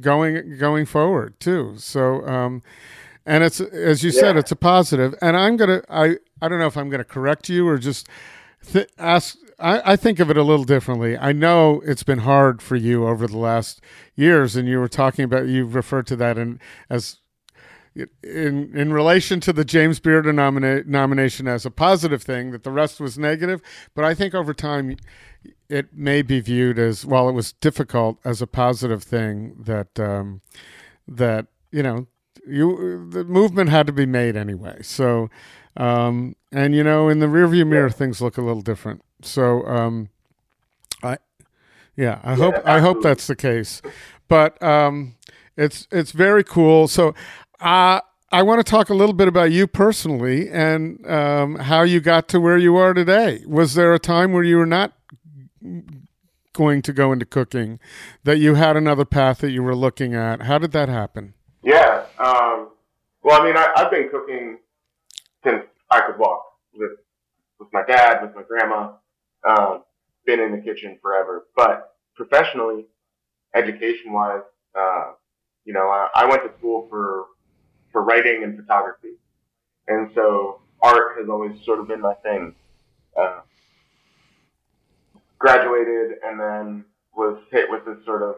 [0.00, 1.74] going going forward too.
[1.78, 2.62] So, um,
[3.26, 4.20] and it's as you yeah.
[4.20, 5.16] said, it's a positive.
[5.20, 8.08] And I'm gonna I I don't know if I'm gonna correct you or just
[8.64, 11.18] th- ask I, I, think of it a little differently.
[11.18, 13.80] I know it's been hard for you over the last
[14.14, 17.16] years, and you were talking about you referred to that in as
[18.22, 22.70] in in relation to the James Beard nomina- nomination as a positive thing that the
[22.70, 23.60] rest was negative.
[23.94, 24.96] But I think over time
[25.68, 30.40] it may be viewed as while it was difficult as a positive thing that um,
[31.08, 32.06] that you know
[32.46, 34.82] you the movement had to be made anyway.
[34.82, 35.30] So
[35.76, 39.02] um, and you know in the rearview mirror things look a little different.
[39.22, 40.08] So, um,
[41.02, 41.18] I,
[41.96, 42.72] yeah, I yeah, hope absolutely.
[42.72, 43.82] I hope that's the case.
[44.28, 45.16] But um,
[45.56, 46.88] it's it's very cool.
[46.88, 47.14] So,
[47.60, 48.00] uh,
[48.32, 52.28] I want to talk a little bit about you personally and um, how you got
[52.28, 53.42] to where you are today.
[53.46, 54.92] Was there a time where you were not
[56.52, 57.78] going to go into cooking,
[58.24, 60.42] that you had another path that you were looking at?
[60.42, 61.34] How did that happen?
[61.62, 62.06] Yeah.
[62.18, 62.70] Um,
[63.22, 64.58] well, I mean, I, have been cooking
[65.44, 66.42] since I could walk
[66.74, 66.92] with
[67.58, 68.92] with my dad, with my grandma.
[69.46, 69.82] Um,
[70.24, 72.86] been in the kitchen forever, but professionally,
[73.54, 74.42] education wise,
[74.74, 75.12] uh,
[75.64, 77.26] you know, I, I went to school for
[77.92, 79.14] for writing and photography,
[79.88, 82.54] and so art has always sort of been my thing.
[83.18, 83.40] Uh,
[85.38, 86.84] graduated and then
[87.14, 88.36] was hit with this sort of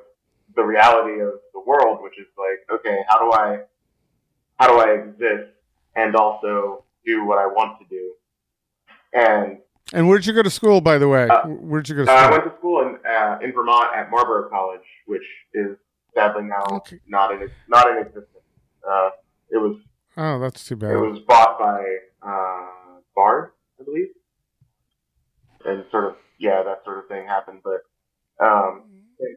[0.56, 3.60] the reality of the world, which is like, okay, how do I
[4.58, 5.52] how do I exist
[5.94, 8.12] and also do what I want to do?
[9.12, 9.58] And
[9.92, 11.28] and where'd you go to school, by the way?
[11.28, 12.18] Uh, where'd you go to school?
[12.18, 15.24] Uh, I went to school in uh, in Vermont at Marlboro College, which
[15.54, 15.76] is
[16.14, 16.98] sadly now okay.
[17.06, 18.26] not in not in existence.
[18.88, 19.10] Uh,
[19.50, 19.76] it was.
[20.16, 20.92] Oh, that's too bad.
[20.92, 21.82] It was bought by
[22.22, 24.08] uh, Bard, I believe,
[25.64, 27.60] and sort of yeah, that sort of thing happened.
[27.62, 28.82] But um,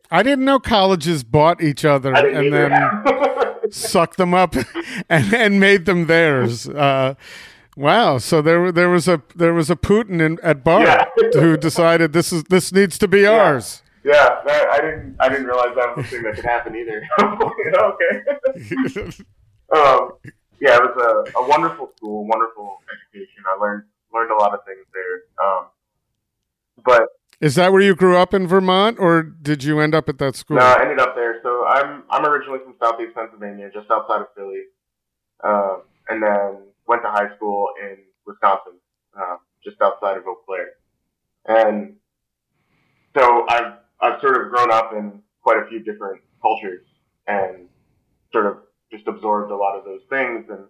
[0.09, 2.70] I didn't know colleges bought each other and either.
[2.70, 4.55] then sucked them up
[5.09, 6.68] and, and made them theirs.
[6.68, 7.16] Uh,
[7.78, 8.18] Wow!
[8.18, 11.05] So there, there was a there was a Putin in, at Bard yeah.
[11.34, 13.32] who decided this is this needs to be yeah.
[13.32, 13.82] ours.
[14.03, 17.01] Yeah, that, I didn't I didn't realize that was a thing that could happen either.
[17.24, 19.24] okay.
[19.76, 20.12] Um,
[20.60, 23.44] yeah, it was a, a wonderful school, wonderful education.
[23.48, 25.46] I learned learned a lot of things there.
[25.46, 25.68] Um,
[26.84, 27.04] but
[27.40, 30.36] is that where you grew up in Vermont, or did you end up at that
[30.36, 30.58] school?
[30.58, 31.40] No, I ended up there.
[31.42, 34.64] So I'm I'm originally from Southeast Pennsylvania, just outside of Philly,
[35.44, 36.58] um, and then
[36.88, 38.74] went to high school in Wisconsin,
[39.20, 40.74] uh, just outside of Eau Claire.
[41.46, 41.96] And
[43.16, 46.86] so I've, I've sort of grown up in quite a few different cultures
[47.28, 47.68] and
[48.32, 48.58] sort of
[48.92, 50.46] just absorbed a lot of those things.
[50.50, 50.66] And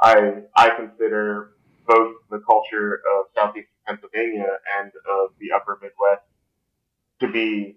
[0.00, 1.52] I, I consider
[1.86, 4.48] both the culture of Southeast Pennsylvania
[4.78, 6.22] and of the upper Midwest
[7.20, 7.76] to be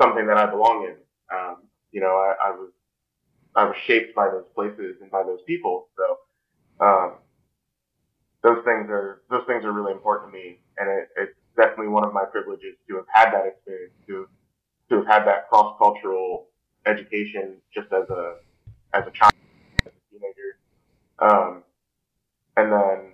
[0.00, 0.96] something that I belong in.
[1.36, 1.56] Um,
[1.92, 2.70] you know, I, I was,
[3.54, 5.88] I was shaped by those places and by those people.
[5.96, 7.14] So, um,
[8.42, 10.60] those things are those things are really important to me.
[10.78, 14.26] and it, it's definitely one of my privileges to have had that experience, to
[14.88, 16.46] to have had that cross cultural
[16.86, 18.36] education just as a
[18.94, 19.32] as a child,
[19.86, 20.58] as a teenager,
[21.18, 21.62] um,
[22.56, 23.12] and then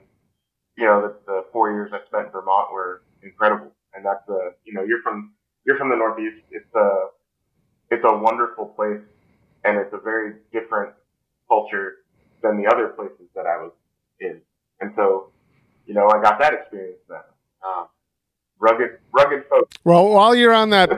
[0.77, 4.55] you know the, the four years I spent in Vermont were incredible, and that's the
[4.64, 5.35] you know you're from
[5.66, 6.43] you're from the Northeast.
[6.51, 7.09] It's a
[7.91, 9.03] it's a wonderful place,
[9.64, 10.93] and it's a very different
[11.49, 12.05] culture
[12.43, 13.72] than the other places that I was
[14.20, 14.41] in,
[14.81, 15.31] and so
[15.87, 17.18] you know I got that experience then.
[17.66, 17.89] Um,
[18.59, 19.77] rugged, rugged folks.
[19.85, 20.91] Well, while you're on that,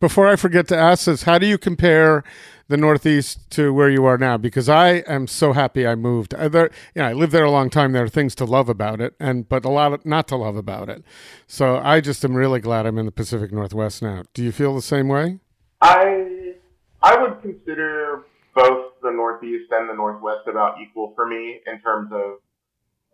[0.00, 2.24] before I forget to ask this, how do you compare
[2.68, 4.36] the Northeast to where you are now?
[4.36, 6.34] Because I am so happy I moved.
[6.34, 7.92] I, there, you know, I lived there a long time.
[7.92, 10.56] There are things to love about it, and but a lot of, not to love
[10.56, 11.04] about it.
[11.46, 14.24] So I just am really glad I'm in the Pacific Northwest now.
[14.34, 15.38] Do you feel the same way?
[15.80, 16.54] I
[17.02, 18.22] I would consider
[18.54, 22.38] both the Northeast and the Northwest about equal for me in terms of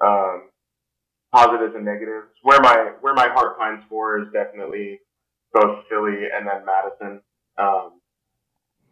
[0.01, 0.43] um,
[1.33, 2.29] positives and negatives.
[2.43, 5.01] Where my where my heart pines for is definitely
[5.53, 7.23] both Philly and then Madison.
[7.59, 8.01] Um,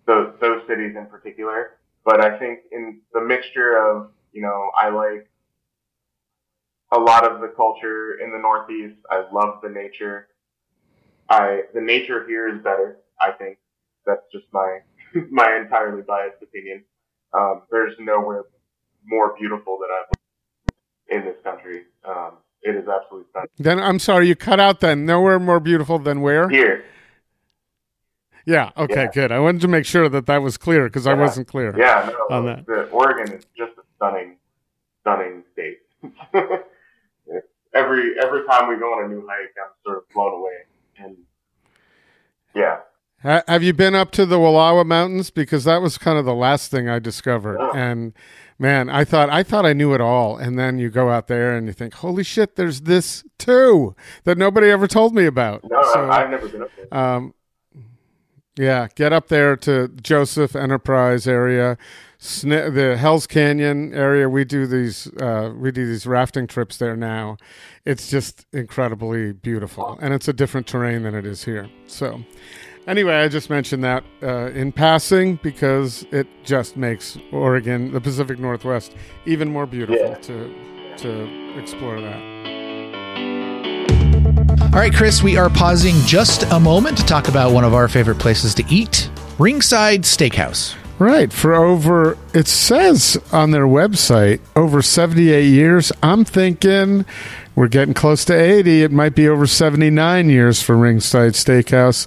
[0.06, 1.78] those those cities in particular.
[2.04, 5.28] But I think in the mixture of you know I like
[6.92, 8.98] a lot of the culture in the Northeast.
[9.10, 10.28] I love the nature.
[11.28, 12.98] I the nature here is better.
[13.20, 13.58] I think
[14.04, 14.78] that's just my
[15.30, 16.84] my entirely biased opinion.
[17.32, 18.44] Um, there's nowhere
[19.04, 20.25] more beautiful that I've
[21.08, 21.84] in this country.
[22.04, 22.32] Um,
[22.62, 23.48] it is absolutely stunning.
[23.58, 24.80] Then I'm sorry, you cut out.
[24.80, 26.48] Then nowhere more beautiful than where?
[26.48, 26.84] Here,
[28.44, 28.70] Yeah.
[28.76, 29.04] Okay.
[29.04, 29.10] Yeah.
[29.12, 29.32] Good.
[29.32, 31.74] I wanted to make sure that that was clear because I wasn't clear.
[31.78, 32.66] yeah, no, On that.
[32.66, 34.36] the Oregon is just a stunning,
[35.02, 35.78] stunning state.
[37.74, 40.52] every every time we go on a new hike, I'm sort of blown away,
[40.98, 41.16] and
[42.54, 42.78] yeah,
[43.22, 45.30] have you been up to the Wallowa Mountains?
[45.30, 47.58] Because that was kind of the last thing I discovered.
[47.60, 47.70] Yeah.
[47.74, 48.12] And
[48.58, 51.56] man, I thought I thought I knew it all, and then you go out there
[51.56, 52.56] and you think, "Holy shit!
[52.56, 53.94] There's this too
[54.24, 56.94] that nobody ever told me about." no, So, I've never been up there.
[56.98, 57.34] um,
[58.58, 61.76] yeah, get up there to Joseph Enterprise area,
[62.18, 64.28] Sni- the Hell's Canyon area.
[64.30, 67.36] We do these uh, we do these rafting trips there now.
[67.84, 71.68] It's just incredibly beautiful, and it's a different terrain than it is here.
[71.86, 72.22] So,
[72.86, 78.38] anyway, I just mentioned that uh, in passing because it just makes Oregon, the Pacific
[78.38, 78.94] Northwest,
[79.26, 80.14] even more beautiful Yeah.
[80.14, 80.54] to
[80.98, 82.36] to explore that.
[84.72, 87.88] All right, Chris, we are pausing just a moment to talk about one of our
[87.88, 90.74] favorite places to eat Ringside Steakhouse.
[90.98, 91.30] Right.
[91.30, 95.92] For over, it says on their website, over 78 years.
[96.02, 97.04] I'm thinking
[97.56, 98.82] we're getting close to 80.
[98.82, 102.06] It might be over 79 years for Ringside Steakhouse.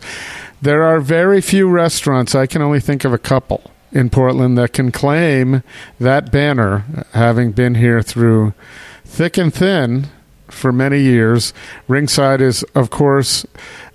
[0.62, 4.74] There are very few restaurants, I can only think of a couple in Portland that
[4.74, 5.64] can claim
[6.00, 8.54] that banner, having been here through
[9.04, 10.08] thick and thin
[10.48, 11.54] for many years.
[11.88, 13.46] Ringside is, of course,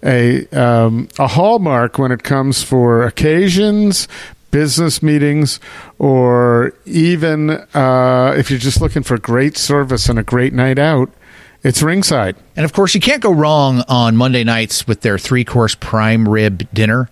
[0.02, 4.08] a um, a hallmark when it comes for occasions,
[4.50, 5.60] business meetings,
[5.98, 11.10] or even uh, if you're just looking for great service and a great night out.
[11.64, 12.36] It's Ringside.
[12.56, 16.28] And of course, you can't go wrong on Monday nights with their three course prime
[16.28, 17.08] rib dinner.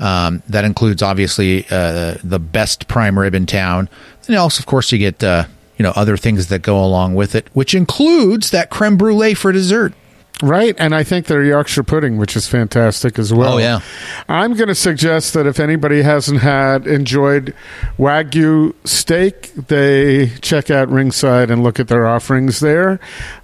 [0.00, 3.88] Um, that includes obviously uh, the best prime rib in town,
[4.26, 5.44] and also, of course, you get uh,
[5.76, 9.52] you know other things that go along with it, which includes that creme brulee for
[9.52, 9.94] dessert.
[10.42, 13.54] Right, and I think their Yorkshire pudding, which is fantastic as well.
[13.54, 13.78] Oh, yeah.
[14.28, 17.54] I'm going to suggest that if anybody hasn't had enjoyed
[17.96, 22.98] Wagyu steak, they check out Ringside and look at their offerings there.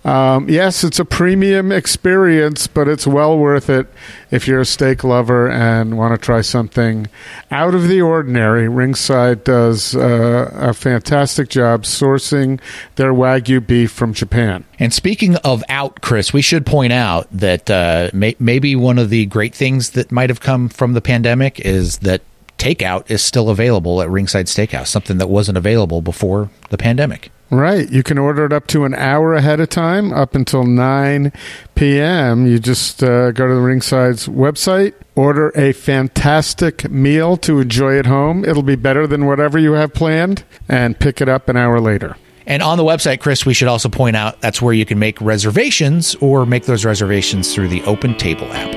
[0.05, 3.87] Um, yes, it's a premium experience, but it's well worth it
[4.33, 7.07] if you're a steak lover and want to try something
[7.53, 8.69] out of the ordinary.
[8.69, 12.61] Ringside does uh, a fantastic job sourcing
[12.97, 14.65] their Wagyu beef from Japan.
[14.81, 19.11] And speaking of out, Chris, we should point out that uh, may- maybe one of
[19.11, 22.23] the great things that might have come from the pandemic is that
[22.59, 27.31] takeout is still available at Ringside Steakhouse, something that wasn't available before the pandemic.
[27.51, 27.91] Right.
[27.91, 31.33] You can order it up to an hour ahead of time, up until 9
[31.75, 32.47] p.m.
[32.47, 38.05] You just uh, go to the Ringside's website, order a fantastic meal to enjoy at
[38.05, 38.45] home.
[38.45, 42.17] It'll be better than whatever you have planned, and pick it up an hour later.
[42.49, 45.21] And on the website, Chris, we should also point out that's where you can make
[45.21, 48.73] reservations or make those reservations through the Open Table app.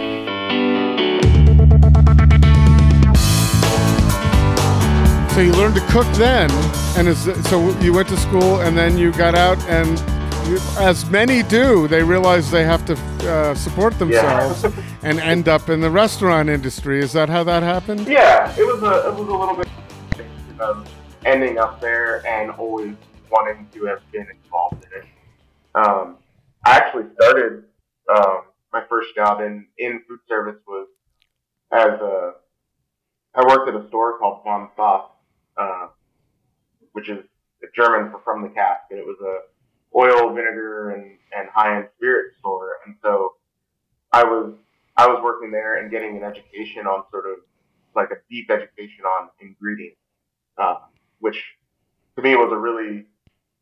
[5.31, 6.51] So you learned to cook then,
[6.97, 9.97] and is, so you went to school, and then you got out, and
[10.49, 12.97] you, as many do, they realize they have to
[13.31, 14.65] uh, support themselves
[15.01, 16.99] and end up in the restaurant industry.
[16.99, 18.05] Is that how that happened?
[18.05, 19.69] Yeah, it was a it was a little bit
[20.59, 20.85] of
[21.23, 22.95] ending up there and always
[23.31, 25.07] wanting to have been involved in it.
[25.73, 26.17] Um,
[26.65, 27.63] I actually started
[28.09, 30.87] Um, my first job in, in food service was
[31.71, 32.33] as a,
[33.35, 35.05] I worked at a store called Vom Fass,
[35.55, 35.87] uh,
[36.91, 37.19] which is
[37.75, 39.35] German for from the cask, and it was a
[39.95, 42.77] oil, vinegar, and, and high end spirit store.
[42.85, 43.35] And so
[44.11, 44.55] I was
[44.97, 47.37] I was working there and getting an education on sort of
[47.95, 50.01] like a deep education on ingredients,
[50.57, 50.79] uh,
[51.19, 51.39] which
[52.15, 53.05] to me was a really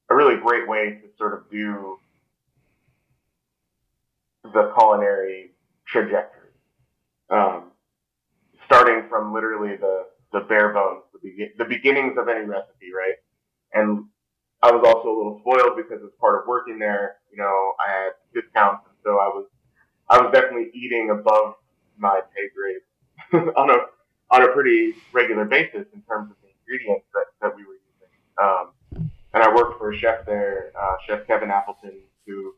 [0.09, 1.97] a really great way to sort of do
[4.43, 5.51] the culinary
[5.87, 6.51] trajectory,
[7.29, 7.71] um,
[8.65, 13.15] starting from literally the the bare bones, the, be- the beginnings of any recipe, right?
[13.73, 14.05] And
[14.61, 17.91] I was also a little spoiled because as part of working there, you know, I
[17.91, 19.45] had discounts, and so I was
[20.09, 21.55] I was definitely eating above
[21.97, 23.77] my pay grade on a
[24.31, 28.13] on a pretty regular basis in terms of the ingredients that, that we were using.
[28.41, 28.71] Um,
[29.39, 32.53] and I worked for a chef there, uh, Chef Kevin Appleton, who,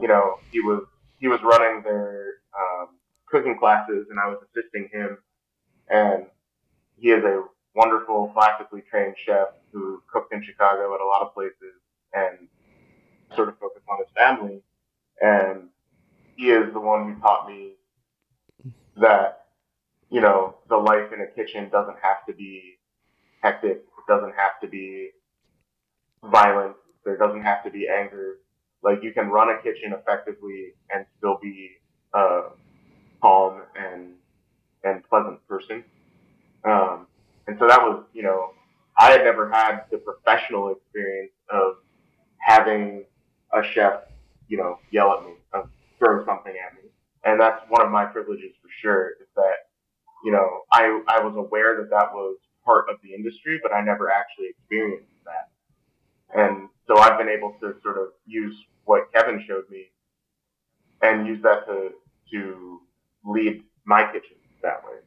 [0.00, 0.82] you know, he was
[1.20, 2.88] he was running their um,
[3.26, 5.18] cooking classes, and I was assisting him.
[5.88, 6.26] And
[6.96, 7.44] he is a
[7.76, 11.78] wonderful, classically trained chef who cooked in Chicago at a lot of places
[12.12, 12.48] and
[13.36, 14.60] sort of focused on his family.
[15.20, 15.68] And
[16.36, 17.74] he is the one who taught me
[18.96, 19.46] that,
[20.10, 22.78] you know, the life in a kitchen doesn't have to be
[23.40, 23.76] hectic.
[23.76, 25.10] It doesn't have to be
[26.24, 26.76] violent.
[27.04, 28.36] There doesn't have to be anger.
[28.82, 31.70] Like you can run a kitchen effectively and still be
[32.14, 32.42] a
[33.20, 34.14] calm and
[34.84, 35.84] and pleasant person.
[36.64, 37.06] Um,
[37.46, 38.50] and so that was, you know,
[38.98, 41.76] I had never had the professional experience of
[42.38, 43.04] having
[43.52, 44.02] a chef,
[44.48, 46.90] you know, yell at me, of throw something at me.
[47.24, 49.70] And that's one of my privileges for sure is that,
[50.24, 53.82] you know, I, I was aware that that was part of the industry, but I
[53.84, 55.51] never actually experienced that.
[56.34, 59.86] And so I've been able to sort of use what Kevin showed me
[61.02, 61.90] and use that to,
[62.32, 62.80] to
[63.24, 64.98] lead my kitchen that way.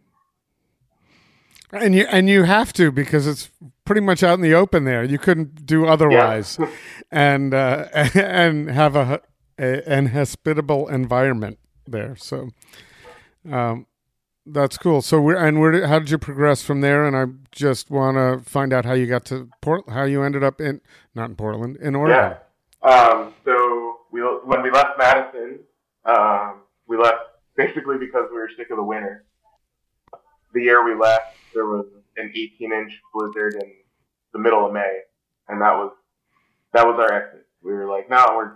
[1.72, 3.50] And you and you have to because it's
[3.86, 5.04] pretty much out in the open there.
[5.04, 6.70] You couldn't do otherwise, yeah.
[7.12, 9.22] and uh, and have a,
[9.58, 11.58] a, an hospitable environment
[11.88, 12.16] there.
[12.16, 12.50] So,
[13.52, 13.88] um,
[14.46, 15.02] that's cool.
[15.02, 17.06] So we're and where how did you progress from there?
[17.06, 20.44] And I just want to find out how you got to Port, how you ended
[20.44, 20.82] up in
[21.14, 22.38] not in Portland in Oregon.
[22.84, 22.90] Yeah.
[22.90, 25.60] Um, so we when we left Madison,
[26.06, 27.18] um, we left
[27.58, 29.26] basically because we were sick of the winter.
[30.54, 31.86] The year we left, there was
[32.18, 33.72] an 18 inch blizzard in
[34.34, 35.00] the middle of May,
[35.48, 35.92] and that was
[36.74, 37.46] that was our exit.
[37.64, 38.52] We were like, no, we're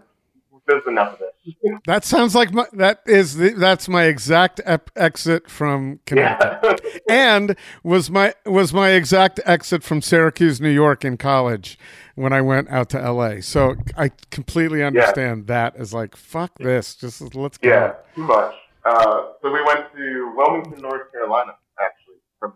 [0.67, 1.79] there's enough of this.
[1.85, 6.99] that sounds like my, that is the, that's my exact ep- exit from Connecticut, yeah.
[7.09, 11.77] and was my was my exact exit from Syracuse, New York, in college
[12.15, 13.41] when I went out to L.A.
[13.41, 15.53] So I completely understand yeah.
[15.71, 17.69] that as like fuck this, just let's go.
[17.69, 18.55] Yeah, too much.
[18.85, 22.53] Uh, so we went to Wilmington, North Carolina, actually from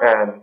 [0.00, 0.42] there, and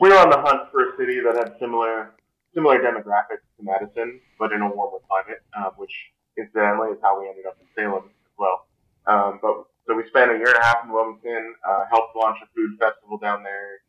[0.00, 2.10] we were on the hunt for a city that had similar
[2.54, 5.92] similar demographics to Madison, but in a warmer climate, um, which
[6.38, 8.66] incidentally is how we ended up in Salem as well.
[9.06, 12.38] Um, but so we spent a year and a half in Wilmington, uh, helped launch
[12.42, 13.80] a food festival down there.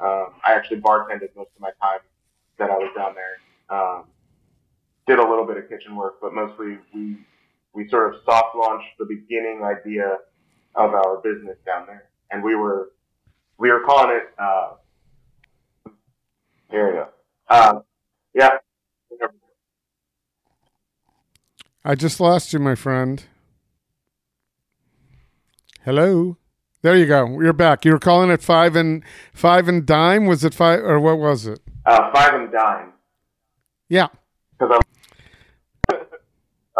[0.00, 2.00] Um, I actually bartended most of my time
[2.58, 3.78] that I was down there.
[3.78, 4.04] Um,
[5.06, 7.18] did a little bit of kitchen work, but mostly we
[7.72, 10.18] we sort of soft launched the beginning idea
[10.74, 12.90] of our business down there, and we were
[13.58, 14.28] we were calling it.
[14.38, 14.72] Uh.
[17.48, 17.84] Um,
[18.34, 18.58] yeah.
[21.84, 23.22] I just lost you, my friend.
[25.84, 26.38] Hello.
[26.80, 27.40] There you go.
[27.40, 27.84] You're back.
[27.84, 30.26] You were calling it five and five and dime.
[30.26, 31.60] Was it five or what was it?
[31.84, 32.92] Uh, five and dime.
[33.88, 34.08] Yeah.
[34.58, 34.80] Because
[35.90, 36.00] I'm.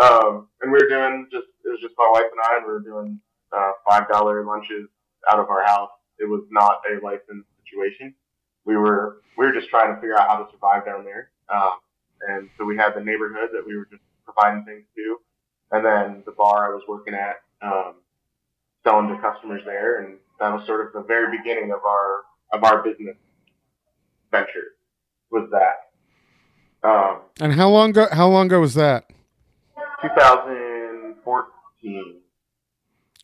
[0.00, 2.72] um, and we were doing just it was just my wife and I, and we
[2.72, 3.20] were doing
[3.52, 4.88] uh, five dollar lunches
[5.30, 5.90] out of our house.
[6.18, 8.14] It was not a licensed situation.
[8.64, 11.30] We were we were just trying to figure out how to survive down there.
[11.52, 11.72] Um,
[12.28, 15.16] and so we had the neighborhood that we were just providing things to,
[15.72, 17.94] and then the bar I was working at, um,
[18.84, 22.22] selling to customers there, and that was sort of the very beginning of our
[22.52, 23.16] of our business
[24.30, 24.74] venture.
[25.30, 25.90] Was that?
[26.88, 28.06] Um, and how long ago?
[28.12, 29.10] How long ago was that?
[30.02, 32.20] 2014.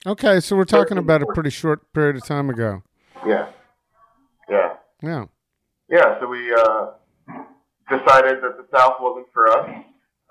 [0.06, 2.82] Okay, so we're talking about a pretty short period of time ago.
[3.26, 3.50] Yeah.
[4.48, 4.76] Yeah.
[5.02, 5.26] Yeah.
[5.90, 6.18] Yeah.
[6.20, 6.92] So we uh,
[7.90, 9.68] decided that the South wasn't for us,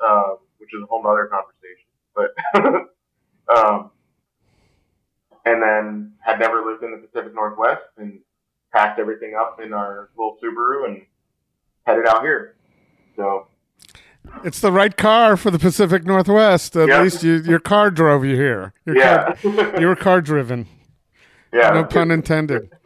[0.05, 1.87] uh, which is a whole other conversation.
[2.15, 2.35] But
[3.55, 3.91] um,
[5.45, 8.19] and then had never lived in the Pacific Northwest and
[8.73, 11.01] packed everything up in our little Subaru and
[11.85, 12.55] headed out here.
[13.15, 13.47] So
[14.43, 16.75] It's the right car for the Pacific Northwest.
[16.75, 17.01] At Yeah.
[17.03, 18.73] least you, your car drove you here.
[18.85, 19.33] Your Yeah.
[19.33, 20.67] car, you were car driven.
[21.51, 21.71] Yeah.
[21.71, 22.69] No pun intended.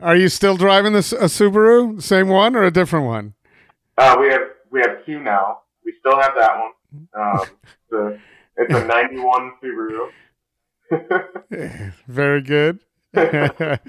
[0.00, 2.02] Are you still driving this a Subaru?
[2.02, 3.34] Same one or a different one?
[3.98, 5.60] Uh, we have we have two now.
[5.84, 7.08] We still have that one.
[7.14, 7.40] Um,
[7.90, 8.18] the,
[8.56, 10.08] it's a '91 Subaru.
[12.06, 12.80] Very good.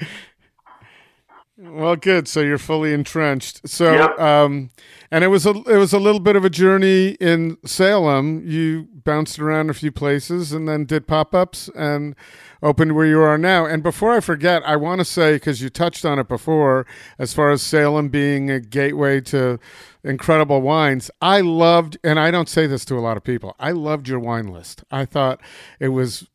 [1.58, 2.28] well, good.
[2.28, 3.68] So you're fully entrenched.
[3.68, 4.20] So, Yep.
[4.20, 4.70] um,
[5.12, 8.42] and it was a it was a little bit of a journey in Salem.
[8.46, 12.16] You bounced around a few places and then did pop ups and
[12.62, 13.66] opened where you are now.
[13.66, 16.86] And before I forget, I want to say because you touched on it before,
[17.20, 19.60] as far as Salem being a gateway to
[20.04, 23.56] incredible wines, I loved, and I don't say this to a lot of people.
[23.60, 24.84] I loved your wine list.
[24.92, 25.42] I thought
[25.80, 26.28] it was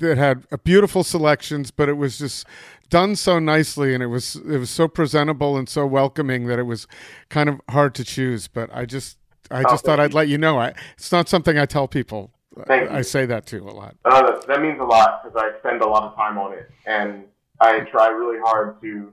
[0.00, 2.46] it had a beautiful selections, but it was just
[2.90, 6.64] done so nicely, and it was it was so presentable and so welcoming that it
[6.64, 6.86] was
[7.28, 8.48] kind of hard to choose.
[8.48, 9.18] But I just
[9.50, 10.58] I oh, just thought I'd let you know.
[10.58, 12.32] I it's not something I tell people.
[12.66, 13.02] Thank I you.
[13.02, 13.96] say that too a lot.
[14.04, 17.24] Uh, that, means a lot because I spend a lot of time on it, and
[17.60, 19.12] I try really hard to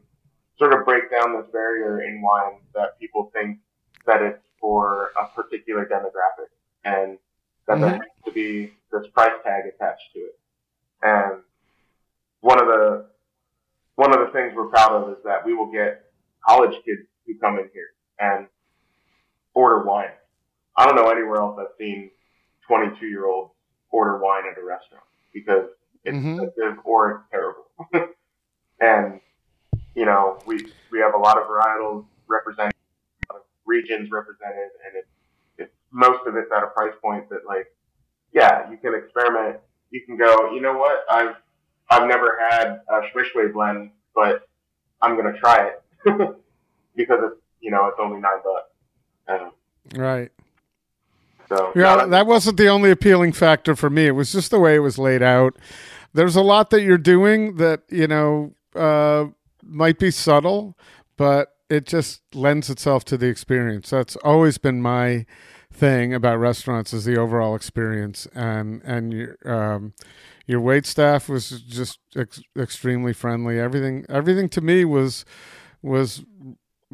[0.57, 3.59] sort of break down this barrier in wine that people think
[4.05, 6.49] that it's for a particular demographic,
[6.83, 7.17] and
[7.67, 7.99] that there Mhm.
[7.99, 10.39] has to be this price tag attached to it.
[11.01, 11.43] And
[12.41, 13.09] one of the
[13.95, 16.11] one of the things we're proud of is that we will get
[16.45, 18.47] college kids who come in here and
[19.53, 20.11] order wine.
[20.75, 22.11] I don't know anywhere else I've seen
[22.67, 23.51] 22 year olds
[23.91, 25.03] order wine at a restaurant
[25.33, 25.69] because
[26.03, 26.43] it's Mhm.
[26.43, 27.65] expensive or it's terrible.
[28.79, 29.21] and
[29.95, 32.73] you know, we we have a lot of varietals represented,
[33.29, 35.07] a lot of regions represented, and it's
[35.57, 37.67] it's most of it's at a price point that like,
[38.33, 39.59] yeah, you can experiment.
[39.91, 40.51] You can go.
[40.51, 41.05] You know what?
[41.09, 41.35] I've
[41.89, 44.47] I've never had a Schwishway blend, but
[45.01, 45.81] I'm gonna try it
[46.95, 48.71] because it's you know it's only nine bucks.
[49.27, 49.51] Um,
[49.95, 50.31] Right.
[51.47, 54.07] So Yeah, no, that wasn't the only appealing factor for me.
[54.07, 55.55] It was just the way it was laid out.
[56.13, 59.25] There's a lot that you're doing that, you know, uh,
[59.63, 60.77] might be subtle,
[61.17, 63.89] but it just lends itself to the experience.
[63.89, 65.25] That's always been my
[65.73, 69.93] thing about restaurants is the overall experience and and your um,
[70.47, 73.59] your wait staff was just ex- extremely friendly.
[73.59, 75.25] Everything everything to me was
[75.81, 76.23] was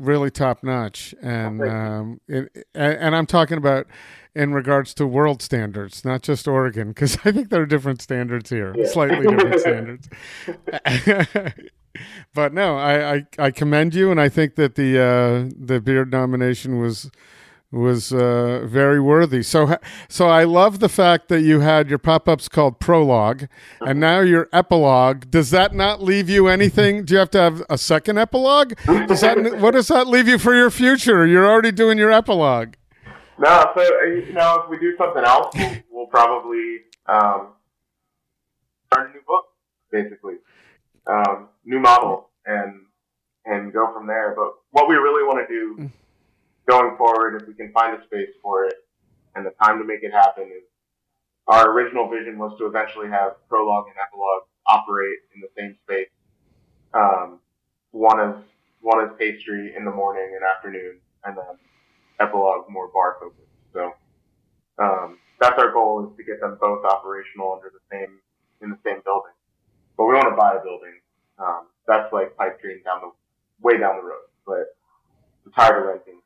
[0.02, 3.88] really top notch and um it, and, and I'm talking about
[4.34, 8.50] in regards to world standards, not just Oregon, because I think there are different standards
[8.50, 8.86] here, Yeah.
[8.88, 10.10] slightly different standards.
[12.34, 16.12] but no, I, I I commend you, and I think that the uh, the beard
[16.12, 17.12] nomination was
[17.72, 19.42] was uh, very worthy.
[19.42, 19.78] So
[20.10, 23.48] so I love the fact that you had your pop ups called Prologue,
[23.80, 25.32] and now your Epilogue.
[25.32, 27.06] Does that not leave you anything?
[27.06, 28.74] Do you have to have a second epilogue?
[29.08, 31.26] Does that what does that leave you for your future?
[31.26, 32.74] You're already doing your epilogue.
[33.40, 37.54] No, so uh, you know, if we do something else, we'll, we'll probably um,
[38.88, 39.46] start a new book,
[39.92, 40.36] basically,
[41.08, 42.82] um, new model, and
[43.46, 44.36] and go from there.
[44.36, 45.90] But what we really want to do
[46.68, 48.76] going forward, if we can find a space for it
[49.36, 50.64] and the time to make it happen, is
[51.48, 56.10] our original vision was to eventually have prologue and epilogue operate in the same space.
[56.94, 57.40] Um,
[57.92, 58.36] one is
[58.82, 61.58] one is pastry in the morning and afternoon, and then
[62.20, 63.52] epilogue more bar focused.
[63.74, 63.92] So
[64.80, 68.20] um, that's our goal is to get them both operational under the same
[68.62, 69.34] in the same building.
[69.98, 70.98] But we want to buy a building.
[71.38, 73.12] Um, that's like pipe dream down the
[73.62, 74.30] way down the road.
[74.46, 74.78] But
[75.46, 76.22] I'm tired of renting.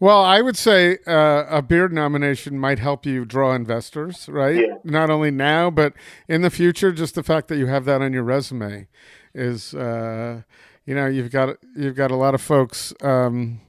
[0.00, 4.56] Well, I would say uh, a beard nomination might help you draw investors, right?
[4.56, 4.74] Yeah.
[4.82, 5.94] Not only now, but
[6.28, 6.92] in the future.
[6.92, 8.88] Just the fact that you have that on your resume
[9.34, 10.42] is, uh,
[10.84, 13.60] you know, you've got you've got a lot of folks, um,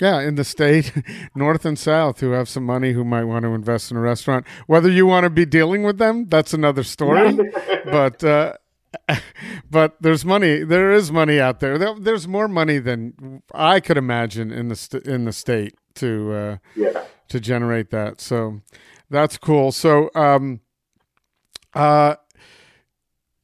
[0.00, 0.92] yeah, in the state,
[1.34, 4.46] north and south, who have some money who might want to invest in a restaurant.
[4.66, 7.38] Whether you want to be dealing with them, that's another story.
[7.84, 8.54] but uh,
[9.70, 10.64] but there's money.
[10.64, 11.78] There is money out there.
[11.78, 16.32] There- There's more money than I could imagine in the st- in the state to
[16.32, 17.04] uh, Yeah.
[17.28, 18.20] to generate that.
[18.20, 18.60] So
[19.08, 19.72] that's cool.
[19.72, 20.60] So um,
[21.74, 22.16] uh,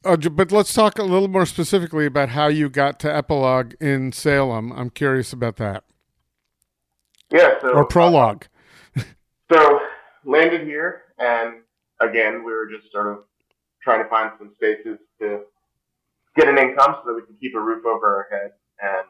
[0.04, 4.12] uh, but let's talk a little more specifically about how you got to Epilogue in
[4.12, 4.72] Salem.
[4.72, 5.84] I'm curious about that.
[7.30, 7.60] Yeah.
[7.60, 8.46] So Or Prologue.
[9.52, 9.80] So
[10.24, 11.60] landed here, and
[12.00, 13.18] again, we were just sort of
[13.86, 15.42] trying to find some spaces to
[16.34, 18.50] get an income so that we could keep a roof over our head.
[18.82, 19.06] And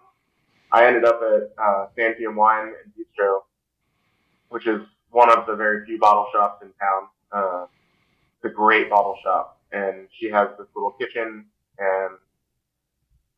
[0.71, 3.41] I ended up at uh, Santiam Wine and Bistro,
[4.51, 4.83] which is
[5.13, 7.09] one of the very few bottle shops in town.
[7.33, 7.67] Uh,
[8.37, 11.47] it's a great bottle shop, and she has this little kitchen
[11.79, 12.11] and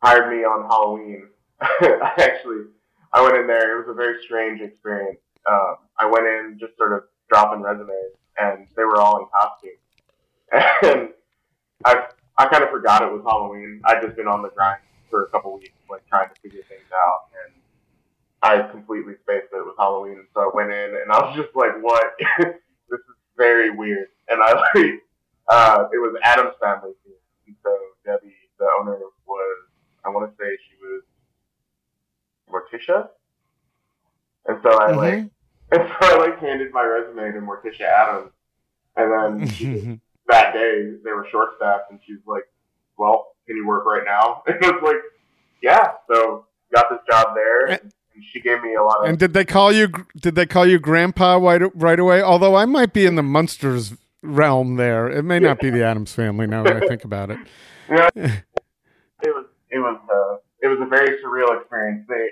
[0.02, 1.28] hired me on Halloween.
[1.60, 2.64] I actually
[3.12, 3.76] I went in there.
[3.76, 5.20] It was a very strange experience.
[5.48, 9.70] Um, I went in just sort of dropping resumes, and they were all in costume.
[10.82, 11.10] And
[11.84, 12.06] I
[12.36, 13.80] I kind of forgot it was Halloween.
[13.84, 14.80] I'd just been on the grind
[15.10, 17.54] for a couple weeks, like trying to figure things out, and
[18.42, 20.26] I completely spaced that it was Halloween.
[20.34, 22.14] So I went in, and I was just like, "What?
[22.38, 25.02] this is very weird." And I like,
[25.48, 26.92] uh, it was Addams family
[27.48, 29.66] and so Debbie, the owner, was
[30.04, 31.02] I want to say she was
[32.50, 33.08] Morticia,
[34.46, 35.14] and so I like,
[35.72, 38.30] and so I like handed my resume to Morticia Addams,
[38.96, 42.44] and then she, that day they were short staffed, and she's like,
[42.96, 45.02] "Well, can you work right now?" And I was like,
[45.62, 47.92] "Yeah." So got this job there, and
[48.32, 49.08] she gave me a lot of.
[49.08, 49.88] And did they call you?
[50.16, 52.22] Did they call you Grandpa right right away?
[52.22, 55.08] Although I might be in the Munsters realm there.
[55.08, 57.38] It may not be the Addams family now that I think about it.
[57.90, 62.04] Yeah, it was it was uh, it was a very surreal experience.
[62.06, 62.28] They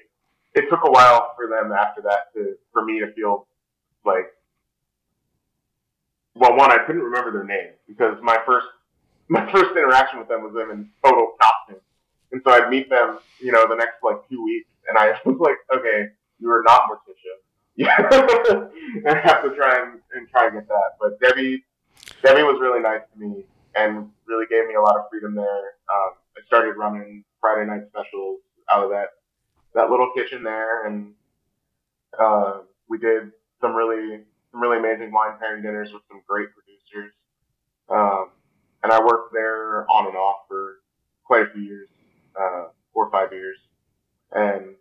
[0.52, 3.47] it took a while for them after that to for me to feel
[4.05, 4.35] like
[6.36, 8.66] well, one I couldn't remember their name because my first
[9.28, 11.80] my first interaction with them was them in total costume,
[12.30, 15.38] and so I'd meet them, you know, the next like two weeks, and I was
[15.40, 16.08] like, okay,
[16.38, 17.34] you are not Morticia.
[17.78, 20.96] Yeah, I have to try and, and try and get that.
[20.98, 21.62] But Debbie,
[22.22, 23.44] Debbie was really nice to me
[23.74, 25.44] and really gave me a lot of freedom there.
[25.92, 28.40] Um, I started running Friday night specials
[28.72, 29.08] out of that
[29.74, 31.12] that little kitchen there, and
[32.18, 33.30] uh, we did
[33.60, 34.20] some really
[34.56, 37.12] some really amazing wine pairing dinners with some great producers.
[37.88, 38.30] Um,
[38.82, 40.76] and I worked there on and off for
[41.24, 41.88] quite a few years,
[42.40, 43.58] uh, four or five years,
[44.32, 44.74] and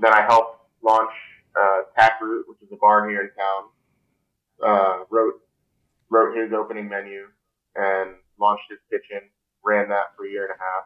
[0.00, 1.10] then I helped launch
[1.58, 3.62] uh, Taproot, which is a bar here in town.
[4.64, 5.34] Uh, wrote
[6.10, 7.26] wrote his opening menu
[7.76, 9.28] and launched his kitchen.
[9.64, 10.84] Ran that for a year and a half,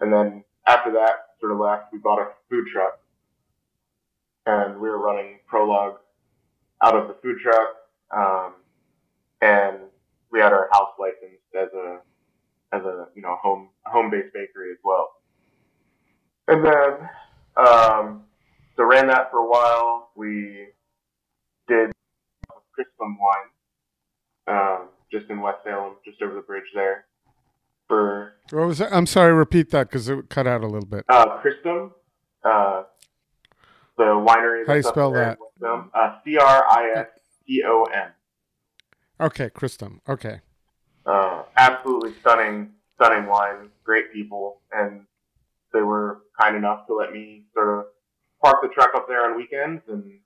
[0.00, 1.92] and then after that, sort of left.
[1.92, 3.00] We bought a food truck,
[4.46, 6.01] and we were running Prologue
[6.82, 7.76] out of the food truck,
[8.16, 8.54] um,
[9.40, 9.76] and
[10.30, 11.98] we had our house licensed as a
[12.74, 15.10] as a you know home home based bakery as well.
[16.48, 17.08] And then
[17.56, 18.24] um,
[18.76, 20.10] so ran that for a while.
[20.16, 20.66] We
[21.68, 21.92] did
[22.74, 27.04] Cristom wine, um, just in West Salem, just over the bridge there.
[27.88, 28.92] For What was that?
[28.92, 29.32] I'm sorry.
[29.32, 31.04] Repeat that because it cut out a little bit.
[31.08, 31.92] uh, Cristom,
[32.44, 32.84] uh,
[33.98, 34.66] the winery.
[34.66, 35.38] How do you spell that?
[35.62, 37.06] West Uh, C R I S
[37.46, 38.12] T O N.
[39.20, 40.00] Okay, Cristom.
[40.08, 40.40] Okay.
[41.06, 43.70] Uh, absolutely stunning, stunning wine.
[43.84, 45.06] Great people, and
[45.72, 47.84] they were kind enough to let me sort of
[48.42, 50.18] park the truck up there on weekends and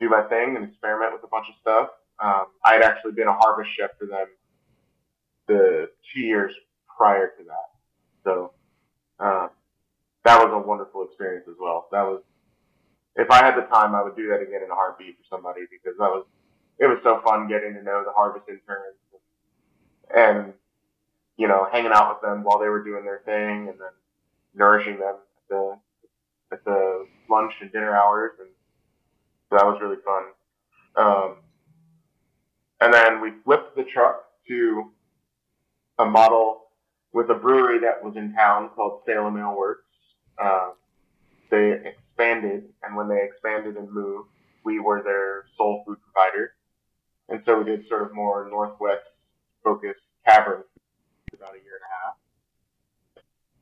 [0.00, 1.88] do my thing and experiment with a bunch of stuff.
[2.22, 4.26] Um, I had actually been a harvest chef for them
[5.48, 6.52] the two years
[6.96, 7.68] prior to that,
[8.24, 8.52] so
[9.18, 9.48] uh,
[10.24, 11.88] that was a wonderful experience as well.
[11.90, 12.22] That was,
[13.16, 15.62] if I had the time, I would do that again in a heartbeat for somebody
[15.70, 16.24] because that was,
[16.78, 18.96] it was so fun getting to know the harvest interns
[20.14, 20.52] and
[21.38, 23.94] you know hanging out with them while they were doing their thing and then
[24.54, 25.78] nourishing them at the
[26.52, 28.48] at the lunch and dinner hours and
[29.48, 30.24] so that was really fun
[30.96, 31.36] um,
[32.80, 34.90] and then we flipped the truck to
[35.98, 36.62] a model
[37.12, 39.84] with a brewery that was in town called Salem Ale Works.
[40.42, 40.70] Uh,
[41.50, 44.28] they expanded, and when they expanded and moved,
[44.64, 46.54] we were their sole food provider.
[47.28, 49.02] And so we did sort of more northwest
[49.64, 50.62] focused cavern
[51.30, 52.16] for about a year and a half.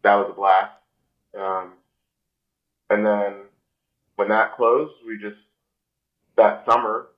[0.02, 0.72] That was a blast.
[1.38, 1.72] Um,
[2.90, 3.34] and then
[4.16, 5.40] when that closed, we just
[6.36, 7.08] that summer.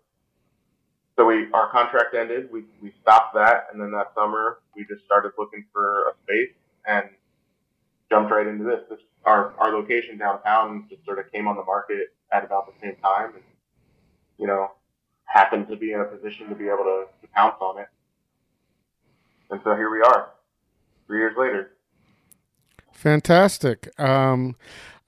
[1.17, 2.51] So we our contract ended.
[2.53, 6.55] We we stopped that, and then that summer we just started looking for a space
[6.87, 7.09] and
[8.11, 8.81] jumped right into this.
[8.91, 12.73] This our our location downtown just sort of came on the market at about the
[12.81, 13.45] same time, and
[14.39, 14.71] you know
[15.25, 17.89] happened to be in a position to be able to, to pounce on it.
[19.51, 20.31] And so here we are,
[21.07, 21.73] three years later.
[22.93, 23.89] Fantastic.
[23.99, 24.57] Um,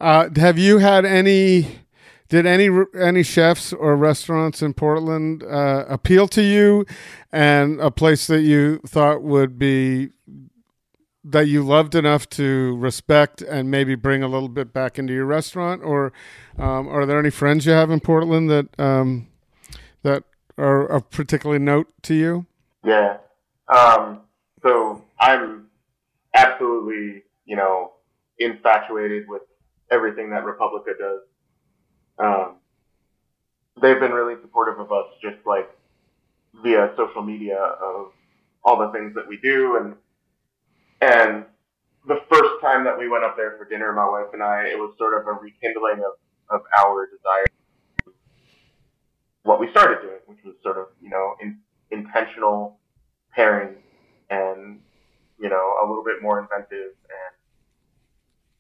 [0.01, 1.81] uh, have you had any?
[2.31, 2.69] Did any
[2.99, 6.87] any chefs or restaurants in Portland uh, appeal to you,
[7.31, 10.09] and a place that you thought would be
[11.25, 15.25] that you loved enough to respect and maybe bring a little bit back into your
[15.25, 16.13] restaurant, or
[16.59, 19.29] um, are there any friends you have in Portland that um,
[20.03, 20.25] that
[20.59, 22.47] are of particular note to you?
[22.85, 23.17] Yeah.
[23.75, 24.21] Um,
[24.63, 25.67] so I'm
[26.35, 27.93] absolutely, you know,
[28.39, 29.43] infatuated with
[29.91, 31.21] everything that Republica does.
[32.19, 32.57] Um,
[33.81, 35.71] they've been really supportive of us, just like
[36.63, 38.13] via social media of
[38.63, 39.95] all the things that we do, and
[41.05, 41.45] and
[42.07, 44.79] the first time that we went up there for dinner, my wife and I, it
[44.79, 46.17] was sort of a rekindling of
[46.51, 47.47] of our desire
[49.45, 51.59] what we started doing, which was sort of, you know, in,
[51.91, 52.81] intentional
[53.33, 53.77] pairing
[54.31, 54.81] and,
[55.39, 57.35] you know, a little bit more inventive and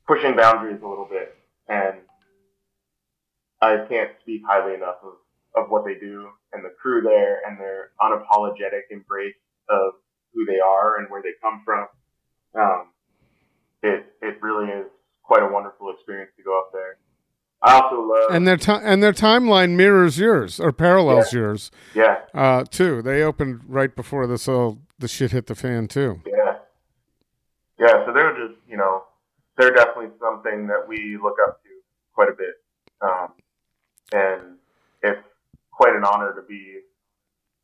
[0.07, 1.35] pushing boundaries a little bit.
[1.69, 1.97] And
[3.61, 5.15] I can't speak highly enough of,
[5.57, 9.35] of what they do and the crew there and their unapologetic embrace
[9.71, 9.95] of
[10.35, 11.87] who they are and where they come from.
[12.55, 12.89] Um,
[13.83, 14.87] it, it really is
[15.23, 16.97] quite a wonderful experience to go up there.
[17.63, 21.39] I also love and their time and their timeline mirrors yours or parallels Yeah.
[21.41, 23.01] yours yeah, uh, too.
[23.01, 26.21] They opened right before this all the shit hit the fan too.
[26.27, 26.57] yeah,
[27.79, 28.05] yeah.
[28.05, 29.05] So they're just you know
[29.57, 31.69] they're definitely something that we look up to
[32.15, 32.55] quite a bit,
[33.01, 33.33] um,
[34.13, 34.59] and
[35.03, 35.23] it's
[35.73, 36.81] quite an honor to be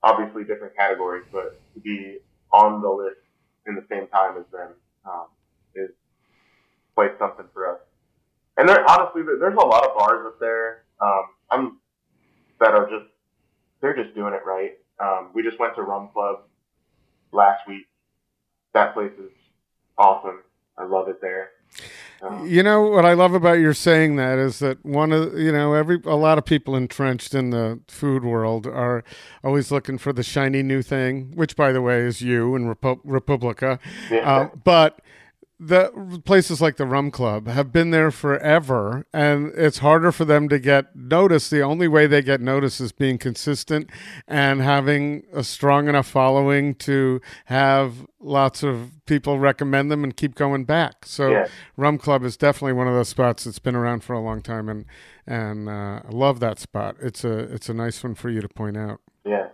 [0.03, 2.19] obviously different categories, but to be
[2.55, 3.19] on the list
[3.66, 4.74] in the same time as them
[5.05, 5.27] um,
[5.74, 5.91] is
[6.95, 7.81] quite something for us.
[8.57, 10.85] And there, honestly, there's a lot of bars up there.
[11.01, 11.78] Um, I'm
[12.61, 13.11] that are just
[13.81, 14.73] they're just doing it right.
[15.01, 16.41] Um, we just went to Rum Club
[17.32, 17.87] last week.
[18.74, 19.31] That place is
[19.97, 20.43] awesome.
[20.78, 21.51] I love it there.
[22.23, 25.51] Um, You know what I love about your saying that is that one of you
[25.53, 29.03] know every a lot of people entrenched in the food world are
[29.43, 33.01] always looking for the shiny new thing, which by the way is you and Repu-
[33.05, 33.79] Republica.
[34.11, 34.31] Yeah.
[34.31, 35.01] Uh, but
[35.62, 40.49] the places like the Rum Club have been there forever, and it's harder for them
[40.49, 41.51] to get noticed.
[41.51, 43.91] The only way they get noticed is being consistent
[44.27, 50.35] and having a strong enough following to have lots of people recommend them and keep
[50.35, 51.05] going back.
[51.05, 51.47] So, Yeah.
[51.77, 54.66] Rum Club is definitely one of those spots that's been around for a long time,
[54.70, 54.87] and
[55.27, 56.97] and uh, I love that spot.
[57.03, 59.01] It's a it's a nice one for you to point out.
[59.27, 59.49] yeah.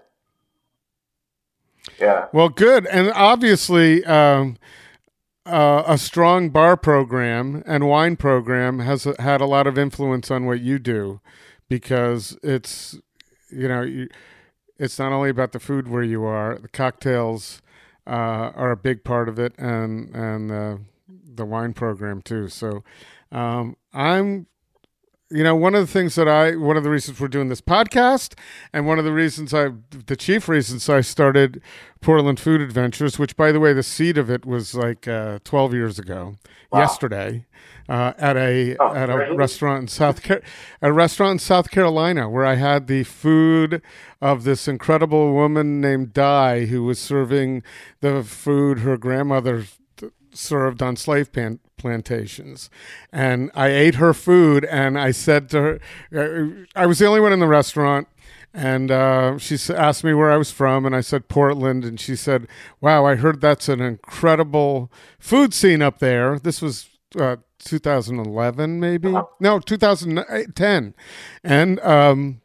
[2.01, 2.27] Yeah.
[2.33, 4.57] Well, good, and obviously, um,
[5.47, 10.45] uh, a strong bar program and wine program has had a lot of influence on
[10.45, 11.21] what you do,
[11.69, 12.99] because it's
[13.51, 14.07] you know
[14.79, 17.63] it's not only about the food where you are, the cocktails
[18.07, 20.77] uh, are a big part of it, and and uh,
[21.09, 22.49] the wine program too.
[22.49, 22.83] So,
[23.33, 24.47] um, I'm
[25.31, 27.61] you know one of the things that i one of the reasons we're doing this
[27.61, 28.35] podcast
[28.73, 29.71] and one of the reasons i
[30.07, 31.61] the chief reasons i started
[32.01, 35.75] portland food adventures which by the way the seed of it was like uh, 12
[35.75, 36.37] years ago
[36.73, 36.81] Wow.
[36.81, 37.47] yesterday
[37.89, 39.37] uh, at a Oh, at a really?
[39.37, 40.43] restaurant in south Car-
[40.83, 43.83] a restaurant in south carolina where i had the food
[44.21, 47.63] of this incredible woman named di who was serving
[48.01, 49.65] the food her grandmother
[50.37, 52.71] served on slave pan- plantations.
[53.13, 55.81] And I ate her food, and I said to her,
[56.15, 58.09] uh, I was the only one in the restaurant.
[58.55, 61.85] And uh, she asked me where I was from, and I said Portland.
[61.85, 62.49] And she said,
[62.81, 66.39] Wow, I heard that's an incredible food scene up there.
[66.39, 66.89] This was
[67.19, 69.15] uh, 2011, maybe?
[69.41, 70.95] No, 2010.
[71.45, 72.41] And um,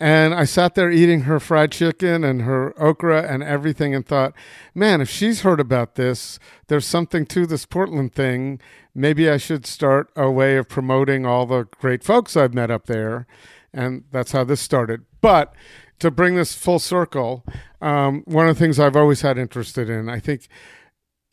[0.00, 4.34] and I sat there eating her fried chicken and her okra and everything and thought,
[4.74, 8.60] man, if she's heard about this, there's something to this Portland thing.
[8.94, 12.86] Maybe I should start a way of promoting all the great folks I've met up
[12.86, 13.26] there.
[13.72, 15.04] And that's how this started.
[15.20, 15.54] But
[16.00, 17.44] to bring this full circle,
[17.80, 20.48] um, one of the things I've always had interested in, I think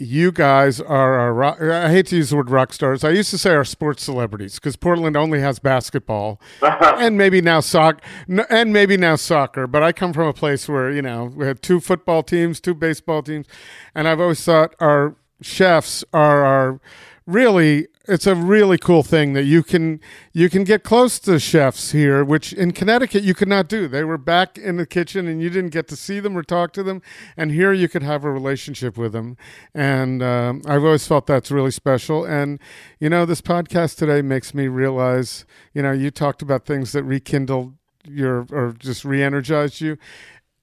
[0.01, 3.03] you guys are our rock, I hate to use the word rock stars.
[3.03, 7.59] I used to say our sports celebrities because Portland only has basketball and maybe now
[7.59, 8.01] soccer
[8.49, 9.67] and maybe now soccer.
[9.67, 12.73] But I come from a place where you know we had two football teams, two
[12.73, 13.45] baseball teams,
[13.93, 16.81] and I've always thought our chefs are our
[17.25, 19.99] really it's a really cool thing that you can
[20.33, 23.87] you can get close to chefs here which in Connecticut you could not do.
[23.87, 26.73] They were back in the kitchen and you didn't get to see them or talk
[26.73, 27.01] to them.
[27.37, 29.37] And here you could have a relationship with them.
[29.73, 32.25] And um, I've always felt that's really special.
[32.25, 32.59] And
[32.99, 37.03] you know this podcast today makes me realize you know you talked about things that
[37.03, 37.73] rekindled
[38.07, 39.97] your or just re-energized you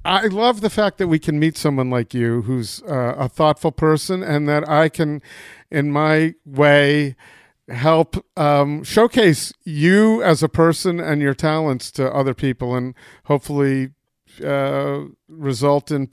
[0.09, 3.72] I love the fact that we can meet someone like you who's uh, a thoughtful
[3.72, 5.20] person and that I can,
[5.70, 7.14] in my way,
[7.68, 12.94] help um, showcase you as a person and your talents to other people and
[13.24, 13.90] hopefully
[14.43, 16.09] uh, result in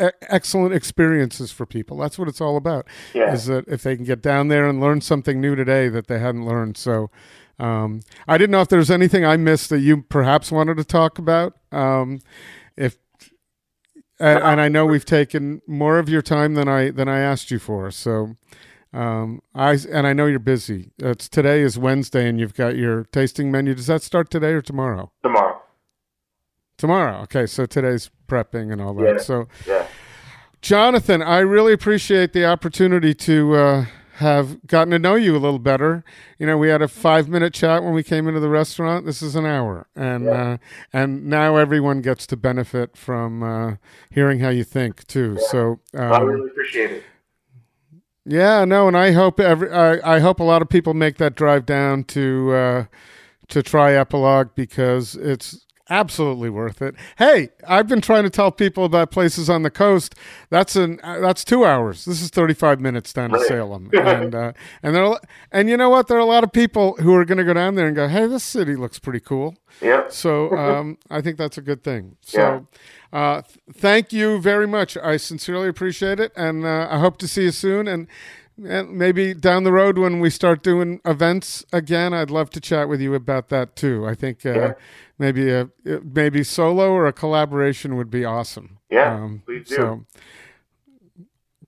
[0.00, 1.98] e- excellent experiences for people.
[1.98, 2.88] That's what it's all about.
[3.14, 3.32] Yeah.
[3.32, 6.18] Is that if they can get down there and learn something new today that they
[6.18, 6.76] hadn't learned.
[6.76, 7.10] So
[7.60, 11.20] um, I didn't know if there's anything I missed that you perhaps wanted to talk
[11.20, 11.56] about.
[11.70, 12.18] Um,
[14.18, 17.50] and, and I know we've taken more of your time than I than I asked
[17.50, 17.90] you for.
[17.90, 18.36] So
[18.92, 20.90] um, I and I know you're busy.
[20.98, 23.74] It's today is Wednesday, and you've got your tasting menu.
[23.74, 25.12] Does that start today or tomorrow?
[25.22, 25.60] Tomorrow.
[26.78, 27.20] Tomorrow.
[27.22, 29.16] Okay, so today's prepping and all that.
[29.16, 29.18] Yeah.
[29.18, 29.86] So Yeah.
[30.62, 33.86] Jonathan, I really appreciate the opportunity to uh,
[34.16, 36.02] have gotten to know you a little better.
[36.38, 39.04] You know, we had a five minute chat when we came into the restaurant.
[39.04, 40.30] This is an hour, and Yeah.
[40.52, 40.56] uh,
[40.92, 43.76] and now everyone gets to benefit from uh,
[44.10, 45.36] hearing how you think too.
[45.50, 47.04] So um, I really appreciate it.
[48.24, 51.34] yeah, no, and I hope every I, I hope a lot of people make that
[51.34, 52.84] drive down to uh,
[53.48, 56.94] to try Epilogue because it's absolutely worth it.
[57.16, 60.14] Hey, I've been trying to tell people about places on the coast.
[60.50, 62.04] That's an uh, that's two hours.
[62.04, 64.52] This is thirty five minutes down to Salem, and uh,
[64.82, 65.16] and there
[65.52, 66.08] and you know what?
[66.08, 68.08] There are a lot of people who are going to go down there and go,
[68.08, 70.12] "Hey, this city looks pretty cool." Yep.
[70.12, 72.16] So um, I think that's a good thing.
[72.20, 72.66] So
[73.12, 74.96] uh, th- thank you very much.
[74.96, 77.86] I sincerely appreciate it, and uh, I hope to see you soon.
[77.86, 78.06] And,
[78.66, 82.88] and maybe down the road when we start doing events again, I'd love to chat
[82.88, 84.06] with you about that too.
[84.06, 84.72] I think uh, Yeah.
[85.18, 88.78] Maybe a maybe solo or a collaboration would be awesome.
[88.90, 89.74] Yeah, please do.
[89.76, 90.06] So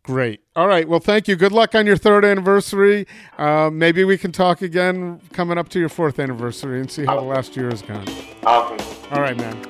[0.03, 0.41] great.
[0.57, 0.89] All right.
[0.89, 1.37] Well, thank you.
[1.37, 3.07] Good luck on your third anniversary.
[3.37, 7.17] Uh, maybe we can talk again coming up to your fourth anniversary and see how
[7.17, 8.09] the last year has gone.
[8.45, 9.13] Awesome.
[9.13, 9.61] All right, man.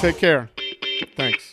[0.00, 0.50] Take care.
[1.16, 1.52] Thanks.